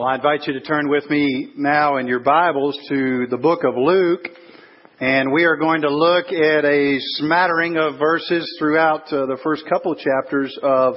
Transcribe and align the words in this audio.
Well, 0.00 0.08
I 0.08 0.14
invite 0.14 0.46
you 0.46 0.54
to 0.54 0.62
turn 0.62 0.88
with 0.88 1.10
me 1.10 1.52
now 1.58 1.98
in 1.98 2.06
your 2.06 2.20
Bibles 2.20 2.74
to 2.88 3.26
the 3.26 3.36
book 3.36 3.64
of 3.64 3.74
Luke, 3.76 4.28
and 4.98 5.30
we 5.30 5.44
are 5.44 5.56
going 5.56 5.82
to 5.82 5.94
look 5.94 6.28
at 6.28 6.64
a 6.64 6.96
smattering 7.18 7.76
of 7.76 7.98
verses 7.98 8.50
throughout 8.58 9.12
uh, 9.12 9.26
the 9.26 9.36
first 9.44 9.64
couple 9.68 9.94
chapters 9.94 10.58
of 10.62 10.94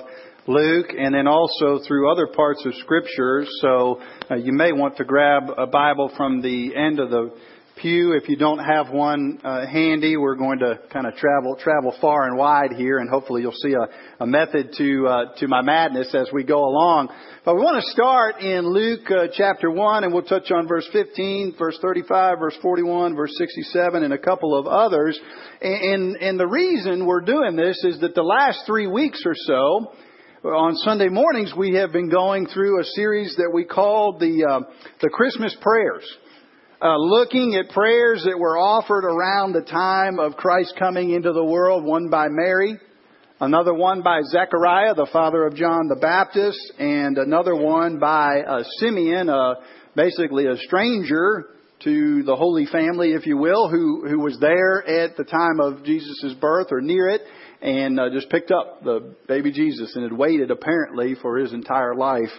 Luke, 0.48 0.88
and 0.98 1.14
then 1.14 1.28
also 1.28 1.80
through 1.86 2.14
other 2.14 2.28
parts 2.28 2.66
of 2.66 2.74
Scripture. 2.76 3.46
So 3.60 4.00
uh, 4.32 4.36
you 4.36 4.54
may 4.54 4.72
want 4.72 4.96
to 4.96 5.04
grab 5.04 5.50
a 5.58 5.68
Bible 5.68 6.10
from 6.16 6.42
the 6.42 6.74
end 6.74 7.02
of 7.02 7.10
the 7.10 7.34
pew. 7.82 8.14
If 8.14 8.30
you 8.30 8.36
don't 8.36 8.60
have 8.60 8.90
one 8.90 9.40
uh, 9.44 9.66
handy, 9.66 10.18
we're 10.18 10.36
going 10.36 10.60
to 10.60 10.80
kind 10.92 11.08
of 11.08 11.16
travel 11.16 11.56
travel 11.56 11.96
far 12.00 12.28
and 12.28 12.38
wide 12.38 12.72
here, 12.78 13.00
and 13.00 13.10
hopefully 13.10 13.42
you'll 13.42 13.52
see 13.52 13.74
a, 13.74 14.24
a 14.24 14.28
method 14.28 14.74
to 14.78 15.08
uh, 15.08 15.36
to 15.38 15.48
my 15.48 15.62
madness 15.62 16.14
as 16.14 16.30
we 16.32 16.44
go 16.44 16.60
along. 16.60 17.10
But 17.46 17.56
we 17.56 17.62
want 17.62 17.84
to 17.84 17.92
start 17.92 18.42
in 18.42 18.66
Luke 18.68 19.10
uh, 19.10 19.28
chapter 19.34 19.70
one, 19.70 20.04
and 20.04 20.14
we'll 20.14 20.24
touch 20.24 20.52
on 20.52 20.68
verse 20.68 20.88
15, 20.94 21.56
verse 21.58 21.78
35, 21.82 22.40
verse 22.40 22.58
41, 22.62 23.16
verse 23.16 23.34
67, 23.38 24.04
and 24.04 24.14
a 24.14 24.18
couple 24.18 24.58
of 24.58 24.68
others. 24.68 25.20
And 25.62 26.16
and 26.18 26.40
the 26.40 26.48
reason 26.48 27.06
we're 27.06 27.22
doing 27.22 27.56
this 27.56 27.84
is 27.84 28.00
that 28.02 28.16
the 28.16 28.24
last 28.24 28.62
three 28.66 28.88
weeks 28.88 29.24
or 29.26 29.36
so. 29.36 29.94
On 30.44 30.76
Sunday 30.76 31.08
mornings, 31.08 31.54
we 31.56 31.76
have 31.76 31.94
been 31.94 32.10
going 32.10 32.48
through 32.48 32.82
a 32.82 32.84
series 32.84 33.34
that 33.38 33.50
we 33.54 33.64
called 33.64 34.20
the 34.20 34.44
uh, 34.44 34.60
the 35.00 35.08
Christmas 35.08 35.56
prayers 35.62 36.04
uh, 36.84 36.98
looking 36.98 37.56
at 37.56 37.70
prayers 37.70 38.26
that 38.26 38.38
were 38.38 38.58
offered 38.58 39.06
around 39.06 39.54
the 39.54 39.62
time 39.62 40.20
of 40.20 40.36
Christ 40.36 40.74
coming 40.78 41.12
into 41.12 41.32
the 41.32 41.44
world, 41.44 41.86
one 41.86 42.10
by 42.10 42.28
Mary, 42.30 42.78
another 43.40 43.74
one 43.74 44.02
by 44.02 44.20
Zechariah, 44.24 44.94
the 44.94 45.08
father 45.14 45.46
of 45.48 45.56
John 45.56 45.88
the 45.88 45.96
Baptist, 45.96 46.60
and 46.78 47.18
another 47.18 47.56
one 47.56 48.00
by 48.00 48.42
uh, 48.42 48.64
Simeon, 48.80 49.30
uh, 49.30 49.56
basically 49.96 50.48
a 50.48 50.58
stranger 50.58 51.46
to 51.86 52.24
the 52.24 52.36
Holy 52.36 52.66
Family, 52.66 53.14
if 53.14 53.26
you 53.26 53.38
will, 53.38 53.70
who, 53.70 54.06
who 54.06 54.20
was 54.20 54.38
there 54.42 54.86
at 54.86 55.16
the 55.16 55.24
time 55.24 55.62
of 55.62 55.86
Jesus' 55.86 56.34
birth 56.42 56.68
or 56.72 56.82
near 56.82 57.08
it, 57.08 57.22
and 57.62 57.98
uh, 57.98 58.10
just 58.12 58.30
picked 58.30 58.52
up 58.52 58.84
the 58.84 59.16
baby 59.30 59.54
Jesus 59.54 59.96
and 59.96 60.04
had 60.04 60.12
waited 60.12 60.52
apparently 60.52 61.16
for 61.22 61.38
his 61.38 61.54
entire 61.54 61.96
life 61.96 62.32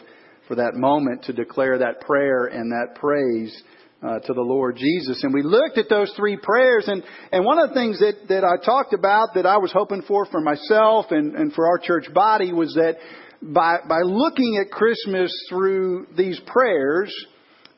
for 0.49 0.57
that 0.57 0.75
moment 0.75 1.25
to 1.25 1.33
declare 1.33 1.79
that 1.79 2.03
prayer 2.03 2.45
and 2.45 2.73
that 2.73 2.95
praise 3.01 3.63
uh, 4.05 4.19
to 4.21 4.35
the 4.35 4.43
Lord 4.43 4.77
Jesus. 4.77 5.23
And 5.23 5.33
we 5.33 5.43
looked 5.43 5.79
at 5.79 5.89
those 5.89 6.13
three 6.17 6.37
prayers, 6.37 6.87
and, 6.89 7.03
and 7.33 7.45
one 7.45 7.59
of 7.59 7.71
the 7.71 7.75
things 7.75 7.99
that, 8.01 8.29
that 8.29 8.45
I 8.45 8.63
talked 8.65 8.93
about 8.93 9.29
that 9.35 9.47
I 9.47 9.57
was 9.57 9.73
hoping 9.73 10.03
for 10.03 10.27
for 10.27 10.41
myself 10.41 11.07
and, 11.11 11.35
and 11.35 11.53
for 11.53 11.67
our 11.67 11.79
church 11.79 12.13
body 12.13 12.53
was 12.53 12.75
that 12.75 12.97
by, 13.41 13.79
by 13.89 14.01
looking 14.03 14.59
at 14.63 14.71
Christmas 14.71 15.33
through 15.49 16.07
these 16.17 16.41
prayers, 16.47 17.15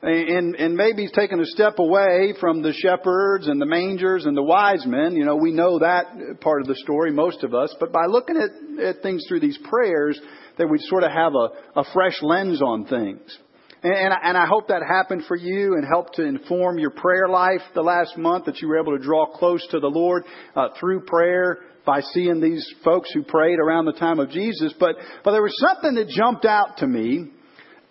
and, 0.03 0.55
and 0.57 0.77
maybe 0.77 1.09
taking 1.09 1.41
a 1.41 1.47
step 1.47 1.79
away 1.79 2.35
from 2.39 2.63
the 2.63 2.73
shepherds 2.73 3.49
and 3.49 3.61
the 3.61 3.67
mangers 3.67 4.27
and 4.27 4.37
the 4.37 4.43
wise 4.43 4.85
men. 4.87 5.17
You 5.17 5.25
know, 5.25 5.37
we 5.37 5.53
know 5.53 5.79
that 5.79 6.41
part 6.41 6.61
of 6.61 6.69
the 6.69 6.77
story, 6.77 7.11
most 7.13 7.43
of 7.43 7.55
us. 7.55 7.75
But 7.81 7.93
by 7.93 8.07
looking 8.07 8.37
at, 8.37 8.85
at 8.85 9.03
things 9.03 9.25
through 9.27 9.41
these 9.41 9.59
prayers, 9.69 10.21
that 10.59 10.69
we 10.69 10.79
sort 10.83 11.03
of 11.03 11.11
have 11.11 11.33
a, 11.35 11.81
a 11.81 11.85
fresh 11.93 12.19
lens 12.23 12.63
on 12.63 12.87
things. 12.87 13.39
And, 13.83 14.15
and 14.23 14.37
I 14.37 14.47
hope 14.47 14.69
that 14.69 14.83
happened 14.83 15.25
for 15.29 15.37
you 15.37 15.75
and 15.75 15.85
helped 15.87 16.17
to 16.17 16.25
inform 16.25 16.79
your 16.79 16.91
prayer 16.91 17.29
life 17.29 17.61
the 17.75 17.83
last 17.83 18.17
month 18.17 18.47
that 18.47 18.61
you 18.61 18.69
were 18.69 18.81
able 18.81 18.97
to 18.97 19.03
draw 19.03 19.27
close 19.27 19.65
to 19.71 19.81
the 19.81 19.87
Lord 19.87 20.25
uh, 20.55 20.69
through 20.81 21.03
prayer 21.03 21.59
by 21.85 22.01
seeing 22.01 22.41
these 22.41 22.67
folks 22.85 23.13
who 23.13 23.23
prayed 23.23 23.59
around 23.59 23.85
the 23.85 23.93
time 23.93 24.19
of 24.19 24.31
Jesus. 24.31 24.73
But, 24.79 24.97
but 25.25 25.33
there 25.33 25.43
was 25.43 25.55
something 25.61 25.95
that 25.95 26.09
jumped 26.09 26.45
out 26.45 26.79
to 26.79 26.87
me 26.87 27.31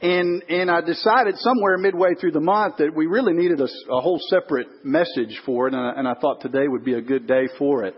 and, 0.02 0.44
and 0.50 0.70
I 0.70 0.82
decided 0.82 1.36
somewhere 1.38 1.78
midway 1.78 2.16
through 2.20 2.34
the 2.34 2.42
month 2.42 2.78
that 2.78 2.94
we 2.94 3.08
really 3.08 3.34
needed 3.34 3.62
a, 3.62 3.64
a 3.64 4.02
whole 4.02 4.20
separate 4.30 4.68
message 4.84 5.40
for 5.46 5.68
it, 5.68 5.74
and 5.74 5.82
I, 5.82 5.94
and 5.98 6.08
I 6.08 6.14
thought 6.20 6.42
today 6.42 6.68
would 6.68 6.84
be 6.84 6.94
a 6.94 7.02
good 7.02 7.28
day 7.28 7.48
for 7.58 7.86
it. 7.86 7.96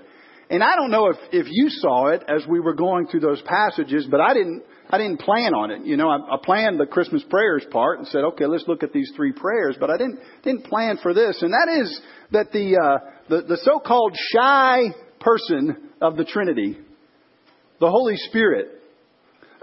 And 0.50 0.64
I 0.64 0.76
don't 0.76 0.92
know 0.92 1.10
if, 1.10 1.18
if 1.34 1.48
you 1.50 1.70
saw 1.70 2.08
it 2.08 2.24
as 2.28 2.48
we 2.48 2.60
were 2.60 2.76
going 2.76 3.08
through 3.08 3.22
those 3.22 3.42
passages, 3.42 4.08
but 4.10 4.22
I 4.22 4.34
didn't, 4.34 4.64
I 4.90 4.98
didn't 4.98 5.20
plan 5.20 5.54
on 5.54 5.72
it. 5.72 5.86
You 5.86 5.98
know, 5.98 6.10
I, 6.10 6.18
I 6.18 6.38
planned 6.44 6.80
the 6.80 6.86
Christmas 6.86 7.24
prayers 7.30 7.66
part 7.72 8.00
and 8.00 8.08
said, 8.08 8.24
okay, 8.24 8.46
let's 8.46 8.66
look 8.68 8.84
at 8.84 8.94
these 8.94 9.12
three 9.16 9.34
prayers, 9.34 9.76
but 9.80 9.90
I 9.90 9.98
didn't 9.98 10.20
didn't 10.44 10.66
plan 10.66 10.98
for 11.02 11.14
this, 11.14 11.42
and 11.42 11.52
that 11.52 11.82
is 11.82 12.02
that 12.32 12.52
the 12.52 12.78
uh, 12.78 13.12
the, 13.30 13.42
the 13.44 13.58
so-called 13.64 14.16
shy 14.34 14.84
person 15.20 15.90
of 16.02 16.16
the 16.16 16.24
Trinity, 16.24 16.78
the 17.80 17.90
Holy 17.90 18.16
Spirit, 18.30 18.82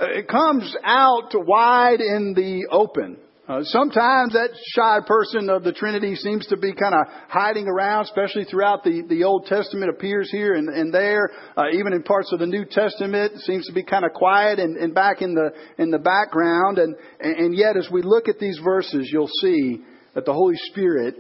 uh, 0.00 0.06
it 0.06 0.28
comes 0.28 0.76
out 0.84 1.30
wide 1.34 2.00
in 2.00 2.34
the 2.34 2.68
open. 2.70 3.18
Uh, 3.46 3.62
sometimes 3.64 4.32
that 4.32 4.48
shy 4.74 5.00
person 5.06 5.50
of 5.50 5.64
the 5.64 5.72
Trinity 5.72 6.14
seems 6.16 6.46
to 6.46 6.56
be 6.56 6.72
kind 6.72 6.94
of 6.94 7.06
hiding 7.28 7.68
around, 7.68 8.04
especially 8.04 8.44
throughout 8.44 8.82
the, 8.84 9.02
the 9.06 9.24
Old 9.24 9.44
Testament 9.44 9.90
appears 9.90 10.30
here 10.30 10.54
and, 10.54 10.70
and 10.70 10.94
there. 10.94 11.28
Uh, 11.54 11.64
even 11.74 11.92
in 11.92 12.02
parts 12.02 12.32
of 12.32 12.38
the 12.38 12.46
New 12.46 12.64
Testament, 12.64 13.38
seems 13.40 13.66
to 13.66 13.74
be 13.74 13.82
kind 13.82 14.06
of 14.06 14.12
quiet 14.14 14.58
and, 14.58 14.78
and 14.78 14.94
back 14.94 15.20
in 15.20 15.34
the 15.34 15.50
in 15.76 15.90
the 15.90 15.98
background. 15.98 16.78
And, 16.78 16.96
and 17.20 17.54
yet, 17.54 17.76
as 17.76 17.86
we 17.92 18.00
look 18.00 18.28
at 18.28 18.38
these 18.38 18.58
verses, 18.64 19.10
you'll 19.12 19.28
see 19.42 19.84
that 20.14 20.24
the 20.24 20.32
Holy 20.32 20.56
Spirit 20.70 21.14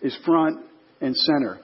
is 0.00 0.18
front 0.26 0.64
and 1.00 1.14
center. 1.14 1.60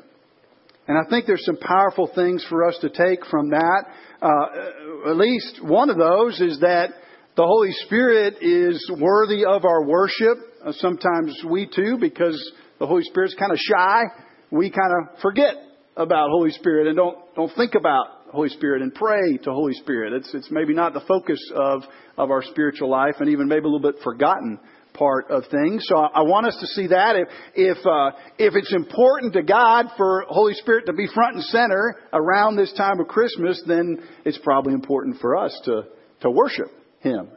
And 0.87 0.97
I 0.97 1.10
think 1.10 1.26
there's 1.26 1.44
some 1.44 1.58
powerful 1.58 2.08
things 2.14 2.47
for 2.48 2.64
us 2.64 2.78
to 2.82 2.88
take 2.88 3.26
from 3.26 3.50
that. 3.50 3.84
Uh, 4.22 5.10
at 5.10 5.16
least 5.16 5.60
one 5.62 5.91
of 5.91 5.98
those 5.98 6.41
is 6.41 6.60
that 6.60 6.91
the 7.38 7.47
Holy 7.47 7.71
Spirit 7.87 8.38
is 8.41 8.91
worthy 8.99 9.44
of 9.44 9.65
our 9.65 9.84
worship. 9.87 10.38
Uh, 10.66 10.72
sometimes 10.72 11.41
we 11.49 11.69
too, 11.69 11.97
because 12.00 12.37
the 12.81 12.87
Holy 12.87 13.04
Spirit's 13.04 13.37
kind 13.38 13.53
of 13.53 13.59
shy, 13.59 14.03
we 14.50 14.71
kind 14.71 14.91
of 14.91 15.21
forget 15.21 15.54
about 15.97 16.31
Holy 16.31 16.50
Spirit 16.50 16.88
and 16.88 16.97
don't 16.97 17.16
don't 17.37 17.54
think 17.54 17.76
about 17.76 18.06
Holy 18.32 18.49
Spirit 18.49 18.82
and 18.82 18.93
pray 18.93 19.37
to 19.44 19.53
Holy 19.53 19.75
Spirit. 19.75 20.15
It's 20.15 20.34
it's 20.34 20.50
maybe 20.50 20.75
not 20.75 20.94
the 20.94 21.03
focus 21.06 21.38
of 21.54 21.82
of 22.16 22.32
our 22.32 22.43
spiritual 22.43 22.91
life, 22.91 23.15
and 23.21 23.28
even 23.28 23.47
maybe 23.47 23.66
a 23.66 23.69
little 23.69 23.93
bit 23.93 24.03
forgotten 24.03 24.59
part 24.94 25.31
of 25.31 25.44
things. 25.49 25.84
So 25.87 25.97
I 25.97 26.22
want 26.22 26.49
us 26.49 26.56
to 26.59 26.66
see 26.66 26.88
that 26.88 27.15
if 27.15 27.28
if 27.55 27.87
uh, 27.87 28.19
if 28.37 28.56
it's 28.56 28.75
important 28.75 29.34
to 29.34 29.44
God 29.44 29.87
for 29.97 30.25
Holy 30.26 30.55
Spirit 30.55 30.87
to 30.87 30.93
be 30.93 31.06
front 31.15 31.37
and 31.37 31.44
center 31.44 31.94
around 32.12 32.56
this 32.56 32.72
time 32.72 32.99
of 32.99 33.06
Christmas, 33.06 33.62
then 33.65 34.03
it's 34.25 34.38
probably 34.38 34.72
important 34.72 35.20
for 35.20 35.37
us 35.37 35.56
to 35.66 35.82
to 36.22 36.31
worship 36.32 36.72
him. 37.08 37.28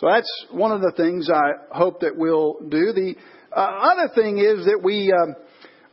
So 0.00 0.08
that's 0.08 0.30
one 0.50 0.72
of 0.72 0.80
the 0.82 0.92
things 0.96 1.30
I 1.30 1.76
hope 1.76 2.00
that 2.00 2.16
we'll 2.16 2.58
do. 2.68 2.92
The 2.92 3.14
uh, 3.54 3.60
other 3.60 4.14
thing 4.14 4.38
is 4.38 4.66
that 4.66 4.80
we 4.82 5.12
um, 5.12 5.34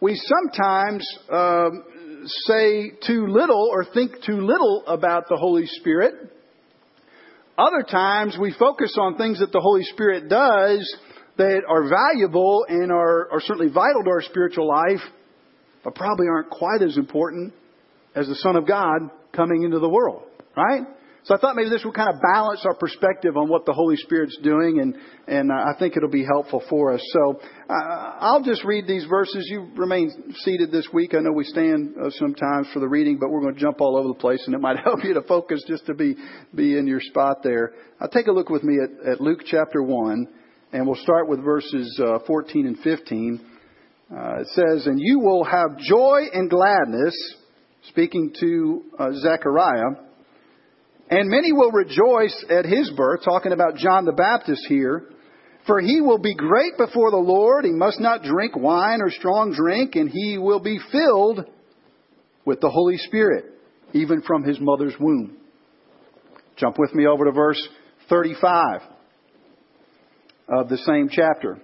we 0.02 0.16
sometimes 0.16 1.08
um, 1.32 1.84
say 2.48 2.92
too 3.08 3.28
little 3.28 3.70
or 3.72 3.86
think 3.86 4.24
too 4.26 4.42
little 4.42 4.84
about 4.88 5.30
the 5.30 5.38
Holy 5.38 5.66
Spirit. 5.66 6.16
Other 7.58 7.84
times 7.84 8.36
we 8.40 8.54
focus 8.58 8.96
on 9.00 9.16
things 9.16 9.40
that 9.40 9.52
the 9.52 9.62
Holy 9.62 9.84
Spirit 9.84 10.28
does 10.28 10.98
that 11.38 11.62
are 11.68 11.88
valuable 11.88 12.66
and 12.68 12.92
are, 12.92 13.32
are 13.32 13.42
certainly 13.42 13.72
vital 13.72 14.04
to 14.04 14.10
our 14.10 14.22
spiritual 14.22 14.68
life, 14.68 15.02
but 15.84 15.96
probably 15.96 16.28
aren't 16.28 16.50
quite 16.50 16.82
as 16.82 16.98
important 16.98 17.54
as 18.16 18.28
the 18.28 18.36
Son 18.36 18.56
of 18.56 18.68
God 18.68 19.10
coming 19.32 19.64
into 19.64 19.80
the 19.80 19.90
world, 19.90 20.24
right? 20.58 20.82
So 21.26 21.34
I 21.34 21.38
thought 21.38 21.56
maybe 21.56 21.70
this 21.70 21.86
would 21.86 21.94
kind 21.94 22.14
of 22.14 22.22
balance 22.22 22.66
our 22.66 22.74
perspective 22.74 23.38
on 23.38 23.48
what 23.48 23.66
the 23.66 23.72
Holy 23.72 23.96
Spirit's 23.96 24.38
doing, 24.44 24.82
and 24.82 24.96
and 25.26 25.52
uh, 25.52 25.56
I 25.56 25.80
think 25.80 25.96
it'll 25.96 26.10
be 26.10 26.26
helpful 26.26 26.62
for 26.70 26.94
us. 26.94 27.02
So 27.14 27.40
uh, 27.70 27.74
I'll 28.20 28.44
just 28.44 28.66
read 28.66 28.88
these 28.88 29.06
verses. 29.06 29.48
You 29.50 29.70
remain 29.78 30.12
seated 30.40 30.70
this 30.70 30.86
week. 30.92 31.14
I 31.16 31.20
know 31.20 31.32
we 31.32 31.46
stand 31.46 31.96
uh, 31.96 32.10
sometimes 32.10 32.68
for 32.74 32.82
the 32.82 32.90
reading, 32.90 33.20
but 33.20 33.30
we're 33.30 33.40
going 33.40 33.54
to 33.54 33.60
jump 33.60 33.80
all 33.80 33.96
over 33.96 34.10
the 34.10 34.20
place, 34.20 34.44
and 34.48 34.54
it 34.54 34.60
might 34.60 34.80
help 34.84 35.02
you 35.06 35.14
to 35.14 35.22
focus 35.22 35.64
just 35.66 35.86
to 35.86 35.94
be 35.94 36.16
be 36.54 36.78
in 36.78 36.88
your 36.88 37.00
spot 37.00 37.38
there. 37.42 37.72
Uh, 38.02 38.08
take 38.08 38.28
a 38.28 38.32
look 38.32 38.50
with 38.50 38.64
me 38.64 38.80
at, 38.84 39.14
at 39.14 39.22
Luke 39.22 39.44
chapter 39.46 39.82
one, 39.82 40.28
and 40.74 40.86
we'll 40.86 41.02
start 41.04 41.30
with 41.30 41.42
verses 41.42 42.02
uh, 42.04 42.20
14 42.28 42.68
and 42.68 42.80
15. 42.80 43.40
Uh, 44.12 44.42
it 44.42 44.48
says, 44.48 44.88
"And 44.88 45.00
you 45.00 45.20
will 45.20 45.46
have 45.46 45.78
joy 45.78 46.24
and 46.34 46.50
gladness." 46.50 47.16
Speaking 47.90 48.34
to 48.40 48.82
Zechariah 49.22 50.03
and 51.10 51.30
many 51.30 51.52
will 51.52 51.72
rejoice 51.72 52.46
at 52.50 52.66
his 52.66 52.92
birth, 52.92 53.22
talking 53.24 53.52
about 53.52 53.76
John 53.76 54.06
the 54.06 54.14
Baptist 54.14 54.62
here. 54.68 55.10
For 55.66 55.80
he 55.80 56.02
will 56.02 56.18
be 56.18 56.36
great 56.36 56.78
before 56.78 57.12
the 57.12 57.18
Lord. 57.18 57.64
He 57.64 57.72
must 57.72 58.00
not 58.00 58.24
drink 58.24 58.56
wine 58.56 59.02
or 59.02 59.10
strong 59.10 59.54
drink, 59.54 59.96
and 59.96 60.10
he 60.10 60.38
will 60.38 60.60
be 60.60 60.80
filled 60.92 61.46
with 62.46 62.60
the 62.60 62.70
Holy 62.70 62.98
Spirit, 62.98 63.46
even 63.94 64.22
from 64.22 64.44
his 64.44 64.60
mother's 64.60 64.96
womb. 65.00 65.38
Jump 66.58 66.78
with 66.78 66.94
me 66.94 67.08
over 67.08 67.26
to 67.26 67.32
verse 67.32 67.62
35 68.10 68.82
of 70.50 70.70
the 70.70 70.78
same 70.78 71.10
chapter. 71.10 71.60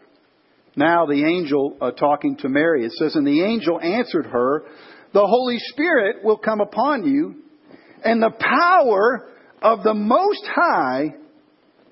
Now 0.75 1.05
the 1.05 1.25
angel 1.25 1.77
uh, 1.81 1.91
talking 1.91 2.37
to 2.37 2.49
Mary, 2.49 2.85
it 2.85 2.93
says, 2.93 3.15
And 3.15 3.27
the 3.27 3.43
angel 3.43 3.79
answered 3.81 4.27
her, 4.27 4.63
The 5.13 5.27
Holy 5.27 5.57
Spirit 5.59 6.23
will 6.23 6.37
come 6.37 6.61
upon 6.61 7.05
you 7.05 7.43
and 8.03 8.21
the 8.21 8.31
power 8.31 9.29
of 9.61 9.83
the 9.83 9.93
Most 9.93 10.45
High 10.45 11.15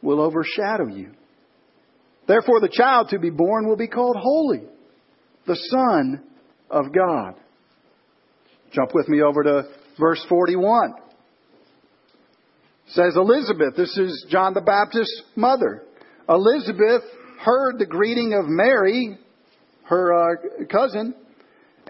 will 0.01 0.21
overshadow 0.21 0.87
you. 0.87 1.11
Therefore, 2.27 2.59
the 2.59 2.71
child 2.71 3.09
to 3.09 3.19
be 3.19 3.29
born 3.29 3.67
will 3.67 3.77
be 3.77 3.87
called 3.87 4.17
Holy, 4.19 4.63
the 5.45 5.55
Son 5.69 6.23
of 6.69 6.93
God. 6.93 7.35
Jump 8.73 8.91
with 8.93 9.07
me 9.07 9.21
over 9.21 9.43
to 9.43 9.63
verse 9.97 10.23
41. 10.27 10.93
It 12.87 12.93
says 12.93 13.15
Elizabeth, 13.15 13.75
this 13.75 13.97
is 13.97 14.25
John 14.29 14.53
the 14.53 14.61
Baptist's 14.61 15.23
mother. 15.35 15.83
Elizabeth 16.27 17.03
heard 17.39 17.79
the 17.79 17.85
greeting 17.85 18.33
of 18.33 18.45
Mary, 18.47 19.17
her 19.83 20.13
uh, 20.13 20.65
cousin, 20.69 21.13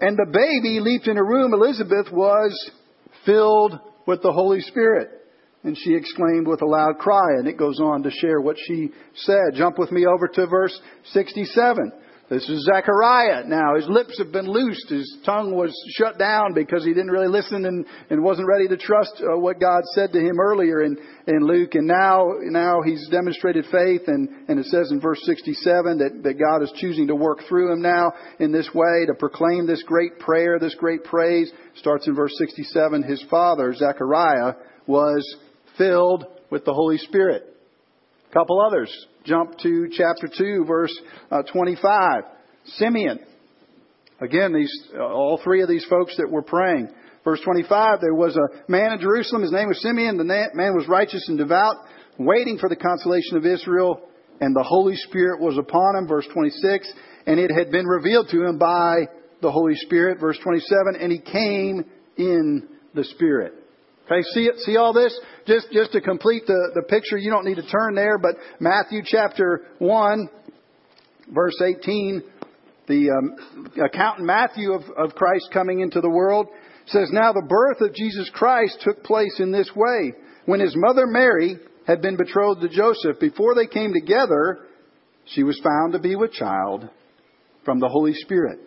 and 0.00 0.16
the 0.16 0.26
baby 0.26 0.78
leaped 0.80 1.08
in 1.08 1.16
her 1.16 1.24
womb. 1.24 1.52
Elizabeth 1.52 2.12
was 2.12 2.70
filled 3.26 3.78
with 4.08 4.22
the 4.22 4.32
Holy 4.32 4.60
Spirit. 4.62 5.10
And 5.64 5.76
she 5.76 5.94
exclaimed 5.94 6.48
with 6.48 6.62
a 6.62 6.66
loud 6.66 6.98
cry, 6.98 7.34
and 7.36 7.46
it 7.46 7.58
goes 7.58 7.78
on 7.78 8.02
to 8.04 8.10
share 8.10 8.40
what 8.40 8.56
she 8.66 8.90
said. 9.14 9.54
Jump 9.54 9.78
with 9.78 9.92
me 9.92 10.06
over 10.06 10.26
to 10.26 10.46
verse 10.46 10.76
67. 11.12 11.92
This 12.30 12.46
is 12.46 12.62
Zechariah 12.66 13.44
now. 13.46 13.76
His 13.76 13.88
lips 13.88 14.18
have 14.18 14.30
been 14.30 14.46
loosed. 14.46 14.90
His 14.90 15.16
tongue 15.24 15.56
was 15.56 15.74
shut 15.96 16.18
down 16.18 16.52
because 16.52 16.84
he 16.84 16.92
didn't 16.92 17.10
really 17.10 17.28
listen 17.28 17.64
and, 17.64 17.86
and 18.10 18.22
wasn't 18.22 18.48
ready 18.48 18.68
to 18.68 18.76
trust 18.76 19.22
uh, 19.22 19.38
what 19.38 19.58
God 19.58 19.80
said 19.94 20.12
to 20.12 20.20
him 20.20 20.38
earlier 20.38 20.82
in, 20.82 20.98
in 21.26 21.46
Luke. 21.46 21.74
And 21.74 21.86
now, 21.86 22.26
now 22.42 22.82
he's 22.84 23.08
demonstrated 23.08 23.64
faith 23.72 24.02
and, 24.08 24.28
and 24.46 24.58
it 24.58 24.66
says 24.66 24.90
in 24.90 25.00
verse 25.00 25.20
67 25.24 25.98
that, 25.98 26.22
that 26.22 26.34
God 26.34 26.62
is 26.62 26.72
choosing 26.76 27.06
to 27.06 27.14
work 27.14 27.38
through 27.48 27.72
him 27.72 27.80
now 27.80 28.12
in 28.38 28.52
this 28.52 28.68
way 28.74 29.06
to 29.06 29.14
proclaim 29.14 29.66
this 29.66 29.82
great 29.84 30.18
prayer, 30.18 30.58
this 30.58 30.74
great 30.74 31.04
praise. 31.04 31.50
Starts 31.76 32.06
in 32.06 32.14
verse 32.14 32.34
67. 32.36 33.04
His 33.04 33.24
father, 33.30 33.72
Zechariah, 33.74 34.52
was 34.86 35.24
filled 35.78 36.26
with 36.50 36.66
the 36.66 36.74
Holy 36.74 36.98
Spirit. 36.98 37.57
Couple 38.32 38.60
others. 38.60 38.92
Jump 39.24 39.58
to 39.58 39.88
chapter 39.90 40.28
2, 40.36 40.64
verse 40.66 40.94
uh, 41.30 41.42
25. 41.50 42.24
Simeon. 42.76 43.18
Again, 44.20 44.52
these, 44.52 44.72
uh, 44.94 45.02
all 45.02 45.40
three 45.42 45.62
of 45.62 45.68
these 45.68 45.86
folks 45.88 46.16
that 46.16 46.30
were 46.30 46.42
praying. 46.42 46.88
Verse 47.24 47.40
25, 47.44 48.00
there 48.00 48.14
was 48.14 48.36
a 48.36 48.70
man 48.70 48.92
in 48.92 49.00
Jerusalem. 49.00 49.42
His 49.42 49.52
name 49.52 49.68
was 49.68 49.80
Simeon. 49.82 50.16
The 50.16 50.24
man 50.24 50.74
was 50.74 50.88
righteous 50.88 51.28
and 51.28 51.38
devout, 51.38 51.76
waiting 52.18 52.58
for 52.58 52.68
the 52.68 52.76
consolation 52.76 53.36
of 53.36 53.46
Israel, 53.46 54.00
and 54.40 54.54
the 54.54 54.62
Holy 54.62 54.96
Spirit 54.96 55.40
was 55.40 55.58
upon 55.58 55.96
him. 55.96 56.08
Verse 56.08 56.26
26, 56.32 56.92
and 57.26 57.38
it 57.38 57.50
had 57.50 57.70
been 57.70 57.86
revealed 57.86 58.28
to 58.30 58.44
him 58.44 58.58
by 58.58 59.08
the 59.40 59.50
Holy 59.50 59.74
Spirit. 59.74 60.20
Verse 60.20 60.38
27, 60.42 60.96
and 61.00 61.12
he 61.12 61.18
came 61.18 61.84
in 62.16 62.68
the 62.94 63.04
Spirit. 63.04 63.54
Okay, 64.10 64.22
see 64.32 64.44
it, 64.44 64.58
see 64.60 64.76
all 64.76 64.94
this? 64.94 65.18
Just 65.46 65.66
just 65.70 65.92
to 65.92 66.00
complete 66.00 66.46
the, 66.46 66.70
the 66.74 66.82
picture, 66.82 67.18
you 67.18 67.30
don't 67.30 67.44
need 67.44 67.56
to 67.56 67.68
turn 67.68 67.94
there, 67.94 68.16
but 68.16 68.36
Matthew 68.58 69.02
chapter 69.04 69.66
one, 69.78 70.30
verse 71.32 71.60
eighteen, 71.62 72.22
the 72.86 73.10
um, 73.10 73.70
account 73.84 74.20
in 74.20 74.26
Matthew 74.26 74.72
of, 74.72 74.82
of 74.96 75.14
Christ 75.14 75.50
coming 75.52 75.80
into 75.80 76.00
the 76.00 76.08
world 76.08 76.46
says, 76.86 77.10
Now 77.12 77.32
the 77.32 77.46
birth 77.46 77.80
of 77.82 77.94
Jesus 77.94 78.30
Christ 78.32 78.78
took 78.82 79.04
place 79.04 79.40
in 79.40 79.52
this 79.52 79.70
way. 79.76 80.14
When 80.46 80.60
his 80.60 80.74
mother 80.74 81.06
Mary 81.06 81.58
had 81.86 82.00
been 82.00 82.16
betrothed 82.16 82.62
to 82.62 82.68
Joseph, 82.68 83.20
before 83.20 83.54
they 83.54 83.66
came 83.66 83.92
together, 83.92 84.66
she 85.26 85.42
was 85.42 85.60
found 85.62 85.92
to 85.92 85.98
be 85.98 86.16
with 86.16 86.32
child 86.32 86.88
from 87.64 87.78
the 87.78 87.88
Holy 87.88 88.14
Spirit. 88.14 88.60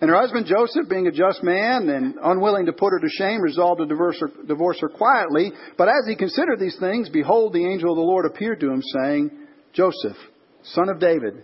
And 0.00 0.10
her 0.10 0.16
husband 0.16 0.46
Joseph, 0.46 0.88
being 0.88 1.08
a 1.08 1.12
just 1.12 1.42
man 1.42 1.88
and 1.88 2.14
unwilling 2.22 2.66
to 2.66 2.72
put 2.72 2.92
her 2.92 3.00
to 3.00 3.08
shame, 3.08 3.40
resolved 3.40 3.80
to 3.80 3.86
divorce 3.86 4.20
her, 4.20 4.30
divorce 4.46 4.78
her 4.80 4.88
quietly. 4.88 5.52
But 5.76 5.88
as 5.88 6.06
he 6.06 6.14
considered 6.14 6.60
these 6.60 6.76
things, 6.78 7.08
behold, 7.08 7.52
the 7.52 7.66
angel 7.66 7.90
of 7.90 7.96
the 7.96 8.02
Lord 8.02 8.24
appeared 8.24 8.60
to 8.60 8.70
him, 8.70 8.80
saying, 8.94 9.30
Joseph, 9.72 10.16
son 10.62 10.88
of 10.88 11.00
David, 11.00 11.42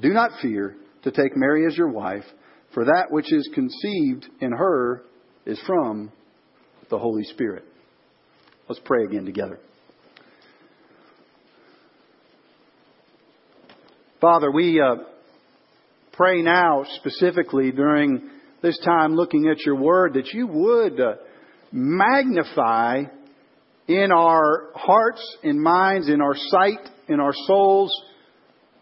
do 0.00 0.10
not 0.10 0.30
fear 0.40 0.76
to 1.02 1.10
take 1.10 1.36
Mary 1.36 1.66
as 1.66 1.76
your 1.76 1.88
wife, 1.88 2.24
for 2.74 2.84
that 2.84 3.06
which 3.10 3.32
is 3.32 3.48
conceived 3.52 4.26
in 4.40 4.52
her 4.52 5.02
is 5.44 5.60
from 5.66 6.12
the 6.90 6.98
Holy 6.98 7.24
Spirit. 7.24 7.64
Let's 8.68 8.80
pray 8.84 9.04
again 9.04 9.24
together. 9.24 9.58
Father, 14.20 14.50
we. 14.50 14.80
Uh, 14.80 14.96
pray 16.16 16.40
now 16.40 16.84
specifically 16.96 17.70
during 17.72 18.30
this 18.62 18.78
time 18.84 19.14
looking 19.14 19.48
at 19.48 19.64
your 19.66 19.76
word 19.76 20.14
that 20.14 20.28
you 20.32 20.46
would 20.46 20.98
uh, 20.98 21.14
magnify 21.70 23.02
in 23.86 24.10
our 24.10 24.70
hearts, 24.74 25.36
in 25.42 25.60
minds, 25.60 26.08
in 26.08 26.20
our 26.20 26.34
sight, 26.34 26.80
in 27.08 27.20
our 27.20 27.34
souls, 27.46 27.92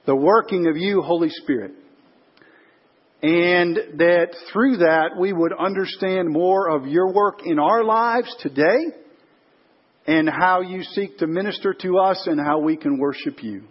the 0.06 0.14
working 0.14 0.68
of 0.68 0.76
you, 0.76 1.02
Holy 1.02 1.28
Spirit. 1.28 1.72
And 3.22 3.76
that 3.98 4.34
through 4.52 4.78
that 4.78 5.16
we 5.18 5.32
would 5.32 5.52
understand 5.52 6.28
more 6.28 6.68
of 6.68 6.86
your 6.86 7.12
work 7.12 7.40
in 7.44 7.58
our 7.58 7.82
lives 7.82 8.34
today 8.40 8.84
and 10.06 10.28
how 10.28 10.60
you 10.60 10.82
seek 10.82 11.18
to 11.18 11.26
minister 11.26 11.74
to 11.74 11.98
us 11.98 12.26
and 12.26 12.38
how 12.38 12.60
we 12.60 12.76
can 12.76 12.98
worship 12.98 13.42
you. 13.42 13.64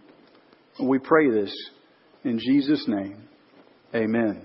We 0.82 1.00
pray 1.00 1.30
this 1.30 1.56
in 2.24 2.40
Jesus' 2.40 2.84
name. 2.88 3.30
Amen. 3.96 4.42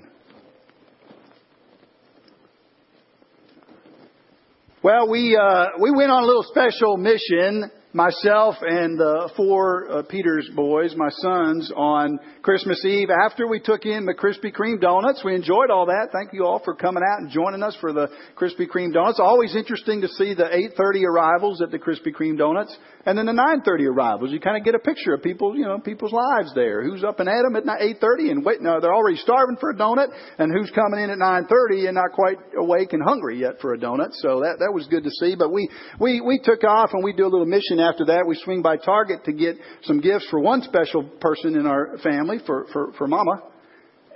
Well, 4.82 5.08
we 5.08 5.36
uh, 5.36 5.66
we 5.80 5.90
went 5.90 6.10
on 6.10 6.22
a 6.22 6.26
little 6.26 6.44
special 6.44 6.98
mission 6.98 7.70
myself 7.92 8.56
and 8.60 8.98
the 8.98 9.30
four 9.36 9.90
uh, 9.90 10.02
Peter's 10.02 10.48
boys, 10.54 10.94
my 10.94 11.08
sons, 11.10 11.72
on 11.74 12.18
Christmas 12.42 12.84
Eve 12.84 13.08
after 13.24 13.46
we 13.46 13.60
took 13.60 13.86
in 13.86 14.04
the 14.04 14.14
Krispy 14.14 14.52
Kreme 14.52 14.80
donuts. 14.80 15.22
We 15.24 15.34
enjoyed 15.34 15.70
all 15.70 15.86
that. 15.86 16.08
Thank 16.12 16.32
you 16.32 16.44
all 16.44 16.60
for 16.64 16.74
coming 16.74 17.02
out 17.02 17.20
and 17.20 17.30
joining 17.30 17.62
us 17.62 17.76
for 17.80 17.92
the 17.92 18.08
Krispy 18.36 18.68
Kreme 18.68 18.92
donuts. 18.92 19.18
Always 19.20 19.56
interesting 19.56 20.02
to 20.02 20.08
see 20.08 20.34
the 20.34 20.44
8:30 20.44 21.06
arrivals 21.06 21.62
at 21.62 21.70
the 21.70 21.78
Krispy 21.78 22.12
Kreme 22.12 22.36
donuts, 22.36 22.76
and 23.06 23.16
then 23.16 23.26
the 23.26 23.32
9:30 23.32 23.86
arrivals. 23.88 24.32
You 24.32 24.40
kind 24.40 24.58
of 24.58 24.64
get 24.64 24.74
a 24.74 24.78
picture 24.78 25.14
of 25.14 25.22
people, 25.22 25.56
you 25.56 25.64
know, 25.64 25.78
people's 25.78 26.12
lives 26.12 26.52
there. 26.54 26.82
Who's 26.84 27.04
up 27.04 27.20
and 27.20 27.28
at 27.28 27.42
them 27.42 27.56
at 27.56 27.64
8:30 27.80 28.30
and 28.30 28.44
waiting? 28.44 28.64
No, 28.64 28.80
they're 28.80 28.94
already 28.94 29.16
starving 29.16 29.56
for 29.56 29.70
a 29.70 29.74
donut, 29.74 30.08
and 30.38 30.52
who's 30.52 30.70
coming 30.72 31.00
in 31.00 31.10
at 31.10 31.18
9:30 31.18 31.86
and 31.86 31.94
not 31.94 32.12
quite 32.12 32.36
awake 32.54 32.92
and 32.92 33.02
hungry 33.02 33.38
yet 33.40 33.60
for 33.60 33.72
a 33.72 33.78
donut. 33.78 34.12
So 34.12 34.40
that 34.40 34.58
that 34.60 34.72
was 34.74 34.86
good 34.88 35.04
to 35.04 35.10
see. 35.10 35.36
But 35.36 35.52
we 35.52 35.70
we 35.98 36.20
we 36.20 36.38
took 36.38 36.64
off 36.64 36.90
and 36.92 37.02
we 37.02 37.14
do 37.14 37.24
a 37.24 37.32
little 37.32 37.46
mission 37.46 37.77
after 37.80 38.06
that, 38.06 38.24
we 38.26 38.34
swing 38.36 38.62
by 38.62 38.76
Target 38.76 39.24
to 39.24 39.32
get 39.32 39.56
some 39.82 40.00
gifts 40.00 40.26
for 40.30 40.40
one 40.40 40.62
special 40.62 41.04
person 41.04 41.56
in 41.56 41.66
our 41.66 41.98
family, 42.02 42.38
for, 42.46 42.66
for, 42.72 42.92
for 42.98 43.06
Mama. 43.06 43.42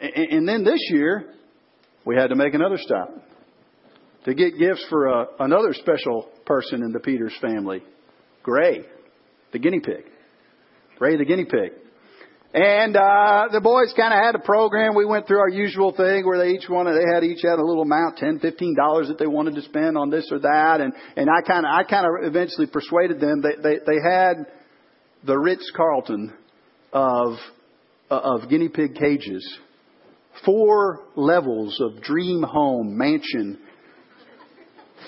And, 0.01 0.31
and 0.31 0.49
then 0.49 0.65
this 0.65 0.81
year, 0.91 1.35
we 2.05 2.17
had 2.17 2.29
to 2.29 2.37
make 2.37 2.55
another 2.55 2.79
stop 2.79 3.11
to 4.25 4.35
get 4.35 4.59
gifts 4.59 4.85
for 4.89 5.09
uh, 5.09 5.25
another 5.41 5.73
special 5.75 6.29
person 6.47 6.83
in 6.83 6.93
the 6.93 7.01
Peters 7.01 7.35
family, 7.41 7.83
Gray, 8.43 8.85
the 9.53 9.59
guinea 9.59 9.81
pig. 9.81 10.05
Gray, 10.99 11.17
the 11.17 11.25
guinea 11.25 11.45
pig. 11.45 11.73
And 12.55 12.95
uh, 12.97 13.49
the 13.51 13.63
boys 13.63 13.95
kind 13.97 14.13
of 14.13 14.23
had 14.23 14.35
a 14.35 14.39
program. 14.39 14.95
We 14.95 15.07
went 15.07 15.27
through 15.27 15.39
our 15.39 15.49
usual 15.49 15.93
thing 15.93 16.27
where 16.27 16.37
they 16.37 16.51
each 16.51 16.69
wanted, 16.69 17.01
they 17.01 17.15
had 17.15 17.25
each 17.25 17.41
had 17.43 17.59
a 17.59 17.65
little 17.65 17.83
amount, 17.83 18.19
ten, 18.19 18.41
fifteen 18.41 18.75
dollars 18.77 19.09
that 19.09 19.19
they 19.19 19.27
wanted 19.27 19.55
to 19.55 19.63
spend 19.63 19.97
on 19.97 20.11
this 20.11 20.29
or 20.31 20.39
that. 20.41 20.83
And 20.83 20.93
and 21.17 21.31
I 21.31 21.41
kind 21.47 21.65
of 21.65 21.73
I 21.73 21.85
kind 21.85 22.05
of 22.05 22.27
eventually 22.27 22.67
persuaded 22.67 23.21
them. 23.21 23.41
that 23.43 23.63
they 23.63 23.79
they 23.87 23.99
had 24.05 24.47
the 25.25 25.39
Ritz 25.39 25.73
Carlton 25.75 26.35
of 26.93 27.37
uh, 28.11 28.19
of 28.19 28.51
guinea 28.51 28.69
pig 28.69 28.97
cages, 28.97 29.59
four 30.45 31.01
levels 31.17 31.81
of 31.81 32.03
dream 32.03 32.43
home 32.43 32.99
mansion, 32.99 33.61